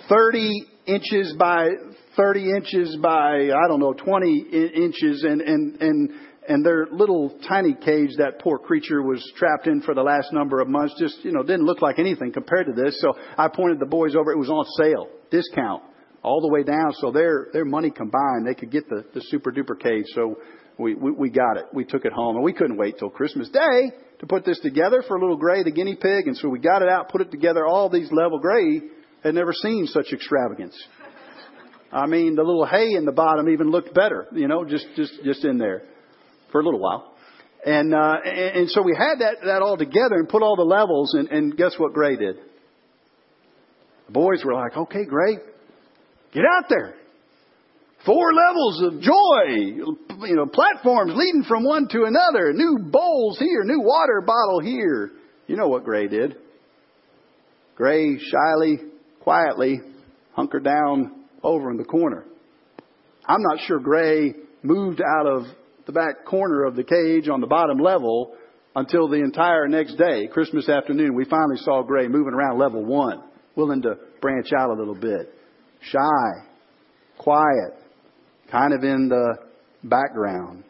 thirty 0.08 0.64
inches 0.86 1.34
by 1.38 1.68
30 2.16 2.50
inches 2.50 2.96
by, 3.02 3.48
I 3.50 3.68
don't 3.68 3.80
know, 3.80 3.92
20 3.92 4.38
inches 4.74 5.24
and, 5.24 5.40
and, 5.40 5.80
and 5.80 6.10
and 6.48 6.64
their 6.64 6.86
little 6.90 7.38
tiny 7.48 7.74
cage 7.74 8.10
that 8.18 8.40
poor 8.40 8.58
creature 8.58 9.02
was 9.02 9.22
trapped 9.36 9.66
in 9.66 9.80
for 9.80 9.94
the 9.94 10.02
last 10.02 10.32
number 10.32 10.60
of 10.60 10.68
months 10.68 10.94
just, 10.98 11.24
you 11.24 11.32
know, 11.32 11.42
didn't 11.42 11.64
look 11.64 11.80
like 11.80 11.98
anything 11.98 12.32
compared 12.32 12.66
to 12.66 12.72
this. 12.72 13.00
So 13.00 13.14
I 13.38 13.48
pointed 13.48 13.78
the 13.80 13.86
boys 13.86 14.14
over. 14.14 14.30
It 14.32 14.38
was 14.38 14.50
on 14.50 14.64
sale, 14.78 15.08
discount, 15.30 15.82
all 16.22 16.40
the 16.40 16.52
way 16.52 16.62
down. 16.62 16.92
So 17.00 17.10
their, 17.10 17.48
their 17.52 17.64
money 17.64 17.90
combined, 17.90 18.46
they 18.46 18.54
could 18.54 18.70
get 18.70 18.88
the, 18.88 19.04
the 19.14 19.22
super 19.22 19.52
duper 19.52 19.80
cage. 19.80 20.04
So 20.14 20.36
we, 20.78 20.94
we, 20.94 21.12
we 21.12 21.30
got 21.30 21.56
it. 21.56 21.64
We 21.72 21.84
took 21.84 22.04
it 22.04 22.12
home 22.12 22.36
and 22.36 22.44
we 22.44 22.52
couldn't 22.52 22.76
wait 22.76 22.98
till 22.98 23.10
Christmas 23.10 23.48
Day 23.48 23.92
to 24.20 24.26
put 24.26 24.44
this 24.44 24.60
together 24.60 25.02
for 25.06 25.18
little 25.18 25.36
Gray, 25.36 25.62
the 25.62 25.70
guinea 25.70 25.96
pig. 25.96 26.26
And 26.26 26.36
so 26.36 26.48
we 26.48 26.58
got 26.58 26.82
it 26.82 26.88
out, 26.88 27.08
put 27.08 27.22
it 27.22 27.30
together. 27.30 27.66
All 27.66 27.88
these 27.88 28.10
level 28.12 28.38
Gray 28.38 28.82
had 29.22 29.34
never 29.34 29.52
seen 29.52 29.86
such 29.86 30.12
extravagance. 30.12 30.76
I 31.90 32.06
mean, 32.06 32.34
the 32.34 32.42
little 32.42 32.66
hay 32.66 32.94
in 32.94 33.04
the 33.04 33.12
bottom 33.12 33.48
even 33.48 33.70
looked 33.70 33.94
better, 33.94 34.26
you 34.32 34.48
know, 34.48 34.64
just, 34.64 34.86
just, 34.96 35.12
just 35.24 35.44
in 35.44 35.58
there 35.58 35.84
for 36.54 36.60
a 36.60 36.64
little 36.64 36.78
while. 36.78 37.12
And, 37.66 37.92
uh, 37.92 38.14
and, 38.24 38.56
and 38.58 38.70
so 38.70 38.80
we 38.80 38.94
had 38.96 39.18
that, 39.18 39.38
that 39.44 39.60
all 39.60 39.76
together 39.76 40.14
and 40.14 40.28
put 40.28 40.40
all 40.40 40.54
the 40.54 40.62
levels, 40.62 41.14
and, 41.14 41.28
and 41.30 41.56
guess 41.56 41.74
what 41.78 41.92
Gray 41.92 42.14
did? 42.14 42.36
The 44.06 44.12
boys 44.12 44.44
were 44.44 44.54
like, 44.54 44.76
okay, 44.76 45.04
Gray, 45.04 45.34
get 46.32 46.44
out 46.44 46.66
there. 46.68 46.94
four 48.04 48.32
levels 48.32 48.82
of 48.82 49.00
joy, 49.00 50.26
you 50.26 50.36
know, 50.36 50.46
platforms 50.46 51.12
leading 51.16 51.44
from 51.48 51.64
one 51.64 51.88
to 51.88 52.04
another, 52.04 52.52
new 52.52 52.78
bowls 52.90 53.38
here, 53.38 53.64
new 53.64 53.80
water 53.80 54.22
bottle 54.24 54.60
here. 54.60 55.12
You 55.46 55.56
know 55.56 55.68
what 55.68 55.84
Gray 55.84 56.06
did. 56.06 56.36
Gray 57.76 58.18
shyly, 58.18 58.78
quietly 59.20 59.80
hunkered 60.32 60.64
down 60.64 61.24
over 61.42 61.70
in 61.70 61.76
the 61.76 61.84
corner. 61.84 62.24
I'm 63.26 63.42
not 63.42 63.58
sure 63.66 63.78
Gray 63.80 64.34
moved 64.62 65.00
out 65.00 65.26
of 65.26 65.42
the 65.86 65.92
back 65.92 66.24
corner 66.24 66.64
of 66.64 66.76
the 66.76 66.84
cage 66.84 67.28
on 67.28 67.40
the 67.40 67.46
bottom 67.46 67.78
level 67.78 68.34
until 68.76 69.08
the 69.08 69.16
entire 69.16 69.68
next 69.68 69.96
day, 69.96 70.26
Christmas 70.26 70.68
afternoon. 70.68 71.14
We 71.14 71.24
finally 71.24 71.58
saw 71.58 71.82
Gray 71.82 72.08
moving 72.08 72.34
around 72.34 72.58
level 72.58 72.84
one, 72.84 73.22
willing 73.54 73.82
to 73.82 73.96
branch 74.20 74.48
out 74.56 74.70
a 74.70 74.74
little 74.74 74.94
bit. 74.94 75.32
Shy, 75.80 76.46
quiet, 77.18 77.74
kind 78.50 78.72
of 78.72 78.82
in 78.82 79.08
the 79.08 79.36
background. 79.82 80.64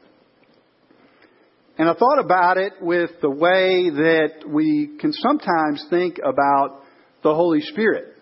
And 1.76 1.88
I 1.88 1.94
thought 1.94 2.20
about 2.20 2.56
it 2.56 2.74
with 2.80 3.10
the 3.20 3.30
way 3.30 3.90
that 3.90 4.48
we 4.48 4.96
can 5.00 5.12
sometimes 5.12 5.84
think 5.90 6.18
about 6.18 6.82
the 7.22 7.34
Holy 7.34 7.60
Spirit. 7.60 8.14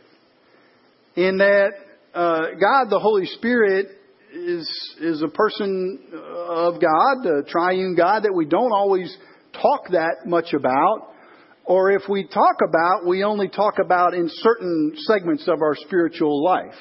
In 1.16 1.38
that 1.38 1.72
uh, 2.14 2.40
God, 2.58 2.88
the 2.88 2.98
Holy 2.98 3.26
Spirit, 3.26 3.88
is 4.34 4.94
is 5.00 5.22
a 5.22 5.28
person 5.28 5.98
of 6.14 6.80
God, 6.80 7.26
a 7.26 7.42
triune 7.44 7.94
God 7.94 8.24
that 8.24 8.32
we 8.34 8.46
don't 8.46 8.72
always 8.72 9.14
talk 9.52 9.88
that 9.90 10.26
much 10.26 10.52
about, 10.54 11.12
or 11.64 11.90
if 11.90 12.02
we 12.08 12.26
talk 12.26 12.56
about, 12.66 13.06
we 13.06 13.24
only 13.24 13.48
talk 13.48 13.74
about 13.84 14.14
in 14.14 14.28
certain 14.28 14.92
segments 14.96 15.46
of 15.48 15.60
our 15.62 15.76
spiritual 15.76 16.42
life. 16.42 16.74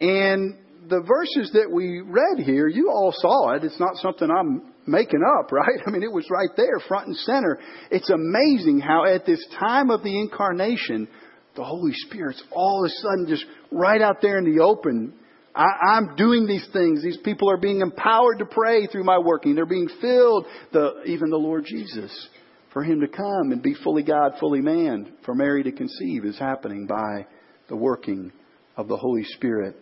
And 0.00 0.56
the 0.88 1.00
verses 1.00 1.52
that 1.52 1.70
we 1.70 2.00
read 2.00 2.44
here, 2.44 2.68
you 2.68 2.90
all 2.90 3.12
saw 3.16 3.52
it. 3.52 3.64
It's 3.64 3.80
not 3.80 3.96
something 3.96 4.28
I'm 4.30 4.72
making 4.86 5.22
up, 5.38 5.52
right? 5.52 5.80
I 5.86 5.90
mean, 5.90 6.02
it 6.02 6.12
was 6.12 6.26
right 6.30 6.50
there, 6.56 6.80
front 6.88 7.08
and 7.08 7.16
center. 7.16 7.58
It's 7.90 8.10
amazing 8.10 8.80
how 8.80 9.04
at 9.06 9.26
this 9.26 9.44
time 9.58 9.90
of 9.90 10.02
the 10.02 10.18
incarnation, 10.18 11.08
the 11.56 11.64
Holy 11.64 11.92
Spirit's 11.92 12.42
all 12.50 12.84
of 12.84 12.90
a 12.90 12.94
sudden 12.94 13.26
just 13.28 13.44
right 13.70 14.02
out 14.02 14.16
there 14.20 14.38
in 14.38 14.44
the 14.44 14.62
open. 14.62 15.14
I, 15.54 15.96
am 15.96 16.16
doing 16.16 16.46
these 16.46 16.66
things. 16.72 17.02
These 17.02 17.18
people 17.18 17.50
are 17.50 17.56
being 17.56 17.80
empowered 17.80 18.38
to 18.40 18.46
pray 18.46 18.86
through 18.86 19.04
my 19.04 19.18
working. 19.18 19.54
They're 19.54 19.66
being 19.66 19.88
filled. 20.00 20.46
The, 20.72 21.02
even 21.06 21.30
the 21.30 21.36
Lord 21.36 21.64
Jesus, 21.64 22.28
for 22.72 22.82
Him 22.82 23.00
to 23.00 23.08
come 23.08 23.52
and 23.52 23.62
be 23.62 23.74
fully 23.84 24.02
God, 24.02 24.32
fully 24.40 24.60
man, 24.60 25.12
for 25.24 25.34
Mary 25.34 25.62
to 25.62 25.72
conceive 25.72 26.24
is 26.24 26.38
happening 26.38 26.86
by 26.86 27.26
the 27.68 27.76
working 27.76 28.32
of 28.76 28.88
the 28.88 28.96
Holy 28.96 29.24
Spirit. 29.24 29.76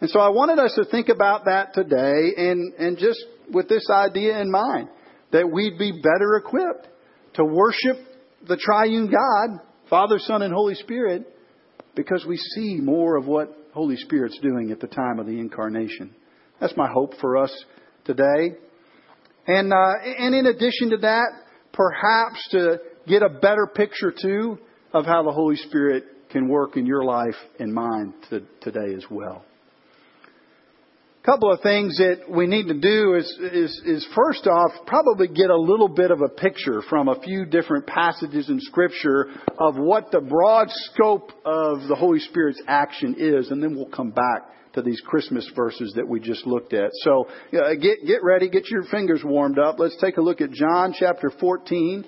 And 0.00 0.10
so 0.10 0.20
I 0.20 0.28
wanted 0.28 0.58
us 0.58 0.74
to 0.76 0.84
think 0.84 1.08
about 1.08 1.46
that 1.46 1.74
today 1.74 2.32
and, 2.36 2.72
and 2.74 2.98
just 2.98 3.20
with 3.50 3.68
this 3.68 3.86
idea 3.90 4.38
in 4.40 4.50
mind 4.50 4.88
that 5.32 5.50
we'd 5.50 5.78
be 5.78 5.92
better 5.92 6.36
equipped 6.36 6.88
to 7.34 7.44
worship 7.44 7.96
the 8.46 8.56
triune 8.56 9.10
God, 9.10 9.60
Father, 9.88 10.18
Son, 10.18 10.42
and 10.42 10.52
Holy 10.52 10.74
Spirit, 10.74 11.26
because 11.94 12.24
we 12.26 12.36
see 12.36 12.78
more 12.80 13.16
of 13.16 13.26
what 13.26 13.54
Holy 13.72 13.96
Spirit's 13.96 14.38
doing 14.40 14.70
at 14.70 14.80
the 14.80 14.86
time 14.86 15.18
of 15.18 15.26
the 15.26 15.38
incarnation. 15.38 16.14
That's 16.60 16.76
my 16.76 16.88
hope 16.92 17.14
for 17.20 17.36
us 17.36 17.52
today. 18.04 18.56
And, 19.46 19.72
uh, 19.72 19.92
and 20.18 20.34
in 20.34 20.46
addition 20.46 20.90
to 20.90 20.98
that, 20.98 21.28
perhaps 21.72 22.48
to 22.50 22.78
get 23.06 23.22
a 23.22 23.28
better 23.28 23.66
picture 23.74 24.12
too 24.12 24.58
of 24.92 25.06
how 25.06 25.22
the 25.22 25.32
Holy 25.32 25.56
Spirit 25.56 26.04
can 26.30 26.48
work 26.48 26.76
in 26.76 26.86
your 26.86 27.04
life 27.04 27.36
and 27.58 27.72
mine 27.72 28.14
to, 28.30 28.40
today 28.60 28.94
as 28.96 29.04
well 29.10 29.44
couple 31.22 31.52
of 31.52 31.60
things 31.60 31.98
that 31.98 32.30
we 32.30 32.46
need 32.46 32.68
to 32.68 32.74
do 32.74 33.14
is, 33.14 33.26
is, 33.52 33.82
is 33.84 34.08
first 34.14 34.46
off, 34.46 34.70
probably 34.86 35.28
get 35.28 35.50
a 35.50 35.56
little 35.56 35.88
bit 35.88 36.10
of 36.10 36.22
a 36.22 36.28
picture 36.28 36.80
from 36.88 37.08
a 37.08 37.20
few 37.20 37.44
different 37.44 37.86
passages 37.86 38.48
in 38.48 38.58
Scripture 38.60 39.26
of 39.58 39.76
what 39.76 40.10
the 40.12 40.20
broad 40.20 40.68
scope 40.70 41.30
of 41.44 41.88
the 41.88 41.94
Holy 41.94 42.20
Spirit's 42.20 42.62
action 42.66 43.16
is, 43.18 43.50
and 43.50 43.62
then 43.62 43.76
we'll 43.76 43.90
come 43.90 44.10
back 44.10 44.72
to 44.72 44.82
these 44.82 45.00
Christmas 45.04 45.46
verses 45.54 45.92
that 45.96 46.08
we 46.08 46.20
just 46.20 46.46
looked 46.46 46.72
at. 46.72 46.90
So 47.02 47.28
uh, 47.52 47.74
get, 47.74 47.98
get 48.06 48.22
ready, 48.22 48.48
get 48.48 48.70
your 48.70 48.84
fingers 48.84 49.20
warmed 49.22 49.58
up. 49.58 49.78
Let's 49.78 49.96
take 50.00 50.16
a 50.16 50.22
look 50.22 50.40
at 50.40 50.52
John 50.52 50.94
chapter 50.98 51.30
14, 51.38 52.04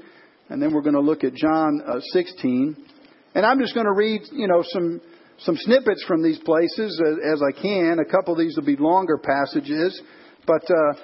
and 0.48 0.62
then 0.62 0.72
we're 0.72 0.82
going 0.82 0.94
to 0.94 1.00
look 1.00 1.22
at 1.22 1.34
John 1.34 1.82
uh, 1.86 2.00
16. 2.12 2.76
And 3.34 3.44
I'm 3.44 3.58
just 3.60 3.74
going 3.74 3.86
to 3.86 3.92
read, 3.92 4.22
you 4.32 4.46
know, 4.46 4.62
some 4.66 5.00
some 5.38 5.56
snippets 5.56 6.04
from 6.06 6.22
these 6.22 6.38
places 6.38 7.00
as, 7.04 7.34
as 7.34 7.42
I 7.42 7.52
can. 7.52 7.98
A 7.98 8.10
couple 8.10 8.34
of 8.34 8.38
these 8.38 8.56
will 8.56 8.64
be 8.64 8.76
longer 8.76 9.18
passages, 9.18 10.00
but 10.46 10.62
uh, 10.70 10.94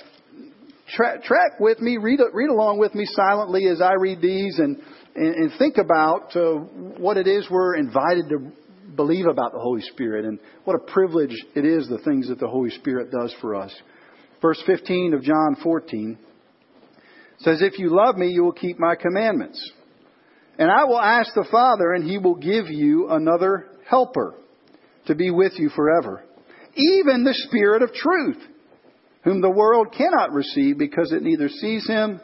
tra- 0.94 1.20
track 1.22 1.60
with 1.60 1.80
me, 1.80 1.96
read 1.96 2.20
read 2.32 2.50
along 2.50 2.78
with 2.78 2.94
me 2.94 3.04
silently 3.06 3.66
as 3.66 3.80
I 3.80 3.94
read 3.94 4.20
these, 4.20 4.58
and 4.58 4.80
and, 5.14 5.34
and 5.34 5.52
think 5.58 5.76
about 5.78 6.34
uh, 6.36 6.54
what 6.98 7.16
it 7.16 7.26
is 7.26 7.48
we're 7.50 7.76
invited 7.76 8.28
to 8.28 8.52
believe 8.94 9.26
about 9.26 9.52
the 9.52 9.60
Holy 9.60 9.82
Spirit, 9.82 10.24
and 10.24 10.38
what 10.64 10.74
a 10.74 10.92
privilege 10.92 11.34
it 11.54 11.64
is 11.64 11.88
the 11.88 11.98
things 11.98 12.28
that 12.28 12.38
the 12.38 12.48
Holy 12.48 12.70
Spirit 12.70 13.10
does 13.10 13.34
for 13.40 13.54
us. 13.54 13.74
Verse 14.40 14.62
15 14.66 15.14
of 15.14 15.22
John 15.22 15.56
14 15.62 16.18
says, 17.38 17.60
"If 17.62 17.78
you 17.78 17.90
love 17.90 18.16
me, 18.16 18.28
you 18.28 18.44
will 18.44 18.52
keep 18.52 18.78
my 18.78 18.94
commandments." 18.94 19.60
And 20.58 20.72
I 20.72 20.84
will 20.84 21.00
ask 21.00 21.32
the 21.34 21.46
Father, 21.52 21.92
and 21.92 22.04
he 22.04 22.18
will 22.18 22.34
give 22.34 22.68
you 22.68 23.08
another 23.10 23.67
helper 23.88 24.34
to 25.06 25.14
be 25.14 25.30
with 25.30 25.52
you 25.56 25.70
forever. 25.70 26.22
Even 26.74 27.24
the 27.24 27.34
Spirit 27.34 27.82
of 27.82 27.92
truth, 27.92 28.38
whom 29.24 29.40
the 29.40 29.50
world 29.50 29.88
cannot 29.96 30.32
receive 30.32 30.78
because 30.78 31.12
it 31.12 31.22
neither 31.22 31.48
sees 31.48 31.86
him 31.86 32.20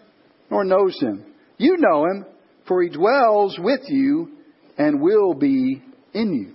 nor 0.50 0.64
knows 0.64 0.99
him. 1.00 1.25
You 1.56 1.76
know 1.78 2.04
him, 2.04 2.26
for 2.68 2.83
he 2.83 2.90
dwells 2.90 3.59
with 3.59 3.80
you 3.88 4.33
and 4.78 5.00
will 5.00 5.35
be 5.35 5.83
in 6.12 6.35
you. 6.35 6.54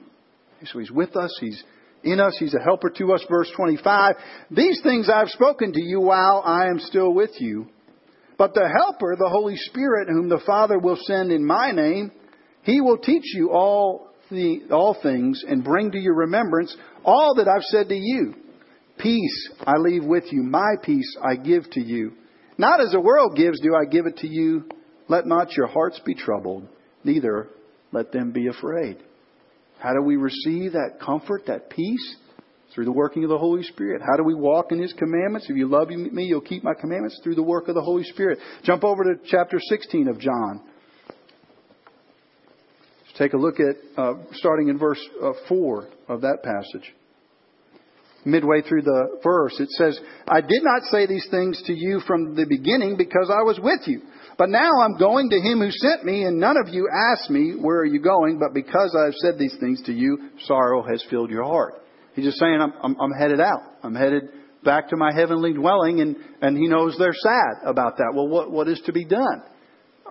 So 0.66 0.80
he's 0.80 0.92
with 0.92 1.16
us, 1.16 1.36
he's 1.40 1.64
in 2.04 2.20
us, 2.20 2.36
he's 2.40 2.54
a 2.54 2.64
helper 2.64 2.90
to 2.90 3.14
us. 3.14 3.24
Verse 3.30 3.52
25 3.56 4.16
These 4.52 4.82
things 4.84 5.10
I've 5.10 5.30
spoken 5.30 5.74
to 5.74 5.82
you 5.82 6.00
while 6.02 6.42
I 6.46 6.68
am 6.68 6.80
still 6.80 7.14
with 7.14 7.32
you. 7.40 7.68
But 8.38 8.54
the 8.54 8.70
Helper, 8.70 9.18
the 9.18 9.28
Holy 9.28 9.58
Spirit, 9.58 10.08
whom 10.08 10.30
the 10.30 10.42
Father 10.46 10.80
will 10.80 10.98
send 11.02 11.30
in 11.30 11.46
my 11.46 11.72
name, 11.72 12.12
he 12.64 12.80
will 12.80 12.98
teach 12.98 13.36
you 13.36 13.52
all 13.52 14.09
the, 14.30 14.62
all 14.72 14.98
things 15.02 15.44
and 15.48 15.64
bring 15.64 15.92
to 15.92 16.00
your 16.00 16.16
remembrance 16.16 16.76
all 17.04 17.36
that 17.36 17.48
I've 17.48 17.64
said 17.64 17.90
to 17.90 17.96
you. 17.96 18.36
Peace 18.98 19.50
I 19.66 19.78
leave 19.78 20.04
with 20.04 20.26
you, 20.32 20.44
my 20.44 20.76
peace 20.84 21.16
I 21.24 21.36
give 21.36 21.70
to 21.72 21.82
you. 21.82 22.14
Not 22.58 22.82
as 22.82 22.92
the 22.92 23.00
world 23.00 23.38
gives 23.38 23.62
do 23.62 23.74
I 23.74 23.86
give 23.86 24.06
it 24.06 24.18
to 24.18 24.28
you. 24.28 24.66
Let 25.08 25.26
not 25.26 25.54
your 25.54 25.68
hearts 25.68 26.00
be 26.06 26.14
troubled, 26.14 26.68
neither 27.04 27.48
let 27.92 28.12
them 28.12 28.32
be 28.32 28.48
afraid. 28.48 28.98
How 29.80 29.94
do 29.94 30.04
we 30.04 30.18
receive 30.18 30.74
that 30.74 31.00
comfort, 31.04 31.44
that 31.48 31.70
peace? 31.70 32.16
Through 32.76 32.86
the 32.86 32.92
working 32.92 33.24
of 33.24 33.32
the 33.32 33.38
Holy 33.38 33.64
Spirit. 33.64 34.02
How 34.02 34.16
do 34.16 34.24
we 34.24 34.36
walk 34.36 34.72
in 34.72 34.80
His 34.80 34.94
commandments? 34.94 35.48
If 35.50 35.58
you 35.58 35.68
love 35.68 35.88
me, 35.88 36.24
you'll 36.26 36.40
keep 36.40 36.64
my 36.64 36.76
commandments 36.80 37.20
through 37.24 37.34
the 37.34 37.42
work 37.42 37.68
of 37.68 37.74
the 37.74 37.82
Holy 37.82 38.04
Spirit. 38.04 38.38
Jump 38.64 38.84
over 38.84 39.04
to 39.06 39.20
chapter 39.26 39.58
16 39.60 40.08
of 40.08 40.20
John. 40.20 40.62
Take 43.20 43.34
a 43.34 43.38
look 43.38 43.60
at 43.60 43.76
uh, 43.98 44.14
starting 44.32 44.70
in 44.70 44.80
verse 44.80 45.00
uh, 45.22 45.34
4 45.50 45.90
of 46.08 46.22
that 46.22 46.38
passage. 46.42 46.90
Midway 48.26 48.62
through 48.62 48.84
the 48.84 49.20
verse, 49.22 49.60
it 49.60 49.70
says, 49.72 50.00
I 50.26 50.40
did 50.40 50.64
not 50.64 50.84
say 50.84 51.06
these 51.06 51.28
things 51.30 51.62
to 51.68 51.74
you 51.74 52.00
from 52.08 52.36
the 52.36 52.46
beginning 52.48 52.96
because 52.98 53.30
I 53.30 53.44
was 53.44 53.60
with 53.62 53.82
you. 53.88 54.02
But 54.38 54.50
now 54.50 54.70
I'm 54.82 54.98
going 54.98 55.30
to 55.32 55.40
him 55.40 55.60
who 55.60 55.70
sent 55.70 56.06
me, 56.06 56.24
and 56.24 56.40
none 56.40 56.56
of 56.58 56.74
you 56.74 56.88
asked 57.12 57.30
me, 57.30 57.56
Where 57.60 57.80
are 57.80 57.86
you 57.86 58.02
going? 58.02 58.40
But 58.40 58.54
because 58.54 58.96
I 58.98 59.06
have 59.06 59.14
said 59.16 59.38
these 59.38 59.56
things 59.60 59.82
to 59.84 59.94
you, 59.94 60.30
sorrow 60.46 60.82
has 60.84 61.04
filled 61.10 61.30
your 61.30 61.44
heart. 61.44 61.76
He's 62.14 62.26
just 62.26 62.40
saying, 62.40 62.60
I'm, 62.62 62.74
I'm, 62.82 63.02
I'm 63.02 63.12
headed 63.12 63.42
out. 63.42 63.62
I'm 63.84 63.96
headed 63.96 64.30
back 64.64 64.90
to 64.90 64.98
my 64.98 65.14
heavenly 65.14 65.54
dwelling, 65.54 66.00
and, 66.00 66.16
and 66.42 66.58
he 66.58 66.68
knows 66.68 66.96
they're 66.98 67.14
sad 67.14 67.66
about 67.66 67.98
that. 67.98 68.14
Well, 68.14 68.28
what, 68.28 68.50
what 68.50 68.70
is 68.70 68.82
to 68.86 68.94
be 68.94 69.04
done? 69.06 69.44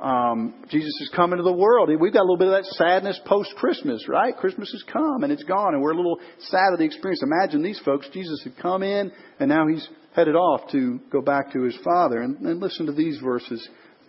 Um, 0.02 0.54
Jesus 0.68 0.92
is 1.00 1.10
coming 1.14 1.38
to 1.38 1.42
the 1.42 1.52
world. 1.52 1.88
We've 1.88 2.12
got 2.12 2.20
a 2.20 2.28
little 2.28 2.38
bit 2.38 2.48
of 2.48 2.54
that 2.54 2.64
sadness 2.64 3.20
post 3.24 3.50
Christmas, 3.56 4.08
right? 4.08 4.36
Christmas 4.36 4.70
has 4.72 4.82
come 4.92 5.24
and 5.24 5.32
it's 5.32 5.44
gone, 5.44 5.74
and 5.74 5.82
we're 5.82 5.92
a 5.92 5.96
little 5.96 6.18
sad 6.38 6.72
of 6.72 6.78
the 6.78 6.84
experience. 6.84 7.22
Imagine 7.22 7.62
these 7.62 7.80
folks. 7.84 8.08
Jesus 8.12 8.40
had 8.44 8.56
come 8.56 8.82
in, 8.82 9.10
and 9.40 9.48
now 9.48 9.66
he's 9.66 9.86
headed 10.14 10.36
off 10.36 10.70
to 10.72 11.00
go 11.10 11.20
back 11.20 11.52
to 11.52 11.62
his 11.62 11.76
Father. 11.84 12.22
And, 12.22 12.38
and 12.40 12.60
listen 12.60 12.86
to 12.86 12.92
these 12.92 13.18
verses, 13.18 13.66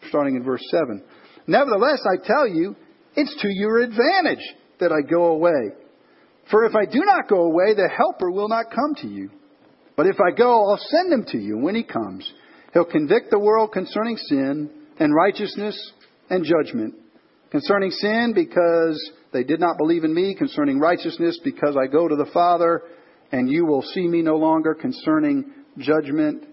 starting 0.08 0.36
in 0.36 0.44
verse 0.44 0.64
7. 0.72 1.04
Nevertheless, 1.48 2.02
I 2.06 2.26
tell 2.26 2.48
you, 2.48 2.76
it's 3.16 3.36
to 3.42 3.48
your 3.50 3.80
advantage 3.80 4.44
that 4.80 4.92
I 4.92 5.02
go 5.08 5.26
away. 5.26 5.74
For 6.52 6.66
if 6.66 6.76
I 6.76 6.86
do 6.86 7.02
not 7.04 7.28
go 7.28 7.42
away, 7.44 7.74
the 7.74 7.90
Helper 7.96 8.32
will 8.32 8.50
not 8.50 8.72
come 8.72 8.96
to 9.02 9.08
you. 9.08 9.30
But 9.96 10.08
if 10.08 10.18
I 10.20 10.36
go, 10.36 10.70
I'll 10.70 10.80
send 10.80 11.12
him 11.12 11.26
to 11.30 11.38
you 11.38 11.58
when 11.58 11.76
he 11.76 11.84
comes. 11.84 12.32
He'll 12.74 12.86
convict 12.86 13.32
the 13.32 13.40
world 13.40 13.72
concerning 13.72 14.18
sin 14.18 14.70
and 15.00 15.14
righteousness 15.16 15.94
and 16.30 16.46
judgment. 16.46 16.96
Concerning 17.52 17.92
sin, 17.92 18.34
because 18.36 19.12
they 19.34 19.44
did 19.44 19.60
not 19.60 19.78
believe 19.78 20.04
in 20.04 20.14
me. 20.14 20.36
Concerning 20.36 20.80
righteousness, 20.80 21.40
because 21.44 21.76
I 21.76 21.88
go 21.88 22.08
to 22.08 22.16
the 22.16 22.30
Father 22.34 22.84
and 23.32 23.50
you 23.50 23.66
will 23.66 23.82
see 23.82 24.08
me 24.08 24.22
no 24.22 24.36
longer 24.36 24.74
concerning 24.74 25.52
judgment 25.78 26.46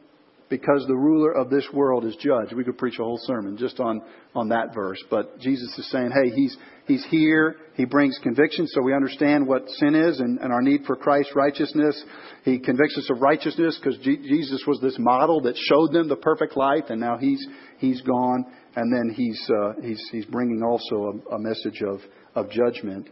because 0.48 0.84
the 0.86 0.94
ruler 0.94 1.32
of 1.32 1.50
this 1.50 1.66
world 1.72 2.04
is 2.04 2.14
judged. 2.16 2.54
We 2.54 2.64
could 2.64 2.78
preach 2.78 2.98
a 3.00 3.02
whole 3.02 3.18
sermon 3.22 3.56
just 3.56 3.80
on, 3.80 4.00
on 4.34 4.48
that 4.50 4.74
verse. 4.74 5.02
But 5.10 5.38
Jesus 5.40 5.76
is 5.76 5.90
saying, 5.90 6.12
hey, 6.12 6.30
he's, 6.30 6.56
he's 6.86 7.04
here. 7.10 7.56
He 7.74 7.84
brings 7.84 8.18
conviction 8.22 8.66
so 8.68 8.80
we 8.82 8.94
understand 8.94 9.46
what 9.46 9.68
sin 9.70 9.94
is 9.94 10.20
and, 10.20 10.38
and 10.38 10.52
our 10.52 10.62
need 10.62 10.84
for 10.86 10.94
Christ's 10.94 11.34
righteousness. 11.34 12.00
He 12.44 12.58
convicts 12.58 12.96
us 12.96 13.10
of 13.10 13.20
righteousness 13.20 13.78
because 13.82 13.98
G- 13.98 14.18
Jesus 14.18 14.62
was 14.66 14.78
this 14.80 14.96
model 14.98 15.40
that 15.42 15.56
showed 15.56 15.92
them 15.92 16.08
the 16.08 16.16
perfect 16.16 16.56
life 16.56 16.84
and 16.90 17.00
now 17.00 17.18
he's, 17.18 17.44
he's 17.78 18.00
gone. 18.02 18.44
And 18.76 18.92
then 18.92 19.14
he's, 19.14 19.40
uh, 19.50 19.72
he's, 19.82 20.02
he's 20.12 20.26
bringing 20.26 20.62
also 20.62 21.22
a, 21.30 21.36
a 21.36 21.38
message 21.38 21.82
of, 21.82 22.00
of 22.34 22.50
judgment. 22.50 23.08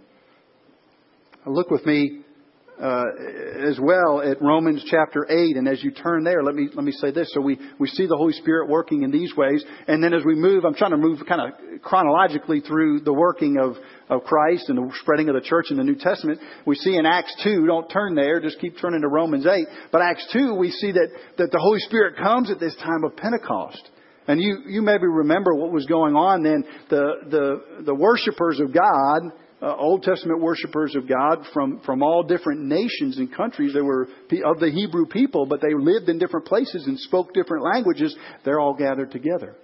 Look 1.46 1.70
with 1.70 1.84
me 1.84 2.23
uh, 2.80 3.04
as 3.68 3.78
well 3.80 4.20
at 4.20 4.42
Romans 4.42 4.84
chapter 4.90 5.26
8. 5.28 5.56
And 5.56 5.68
as 5.68 5.82
you 5.82 5.92
turn 5.92 6.24
there, 6.24 6.42
let 6.42 6.54
me, 6.54 6.68
let 6.74 6.84
me 6.84 6.92
say 6.92 7.10
this. 7.10 7.30
So 7.32 7.40
we, 7.40 7.58
we 7.78 7.88
see 7.88 8.06
the 8.06 8.16
Holy 8.16 8.32
Spirit 8.32 8.68
working 8.68 9.02
in 9.02 9.10
these 9.10 9.34
ways. 9.36 9.64
And 9.86 10.02
then 10.02 10.12
as 10.12 10.24
we 10.24 10.34
move, 10.34 10.64
I'm 10.64 10.74
trying 10.74 10.90
to 10.90 10.96
move 10.96 11.20
kind 11.28 11.40
of 11.40 11.82
chronologically 11.82 12.60
through 12.60 13.00
the 13.00 13.12
working 13.12 13.58
of, 13.58 13.76
of 14.08 14.24
Christ 14.24 14.68
and 14.68 14.78
the 14.78 14.92
spreading 15.00 15.28
of 15.28 15.34
the 15.34 15.40
church 15.40 15.66
in 15.70 15.76
the 15.76 15.84
New 15.84 15.96
Testament. 15.96 16.40
We 16.66 16.74
see 16.76 16.96
in 16.96 17.06
Acts 17.06 17.34
2, 17.44 17.66
don't 17.66 17.88
turn 17.88 18.14
there, 18.14 18.40
just 18.40 18.60
keep 18.60 18.76
turning 18.80 19.02
to 19.02 19.08
Romans 19.08 19.46
8. 19.46 19.66
But 19.92 20.02
Acts 20.02 20.26
2, 20.32 20.54
we 20.54 20.70
see 20.70 20.92
that, 20.92 21.08
that 21.38 21.50
the 21.52 21.58
Holy 21.58 21.80
Spirit 21.80 22.16
comes 22.16 22.50
at 22.50 22.58
this 22.58 22.74
time 22.76 23.04
of 23.04 23.16
Pentecost. 23.16 23.90
And 24.26 24.40
you, 24.40 24.62
you 24.66 24.82
maybe 24.82 25.06
remember 25.06 25.54
what 25.54 25.70
was 25.70 25.86
going 25.86 26.16
on 26.16 26.42
then. 26.42 26.64
The, 26.88 27.12
the, 27.28 27.82
the 27.84 27.94
worshipers 27.94 28.58
of 28.58 28.72
God, 28.72 29.32
uh, 29.62 29.74
Old 29.76 30.02
Testament 30.02 30.40
worshippers 30.40 30.94
of 30.94 31.08
God 31.08 31.44
from, 31.52 31.80
from 31.86 32.02
all 32.02 32.22
different 32.22 32.62
nations 32.62 33.18
and 33.18 33.34
countries. 33.34 33.72
They 33.72 33.80
were 33.80 34.08
of 34.44 34.60
the 34.60 34.70
Hebrew 34.70 35.06
people, 35.06 35.46
but 35.46 35.60
they 35.60 35.74
lived 35.74 36.08
in 36.08 36.18
different 36.18 36.46
places 36.46 36.86
and 36.86 36.98
spoke 36.98 37.32
different 37.32 37.64
languages. 37.64 38.16
They're 38.44 38.60
all 38.60 38.74
gathered 38.74 39.10
together. 39.10 39.54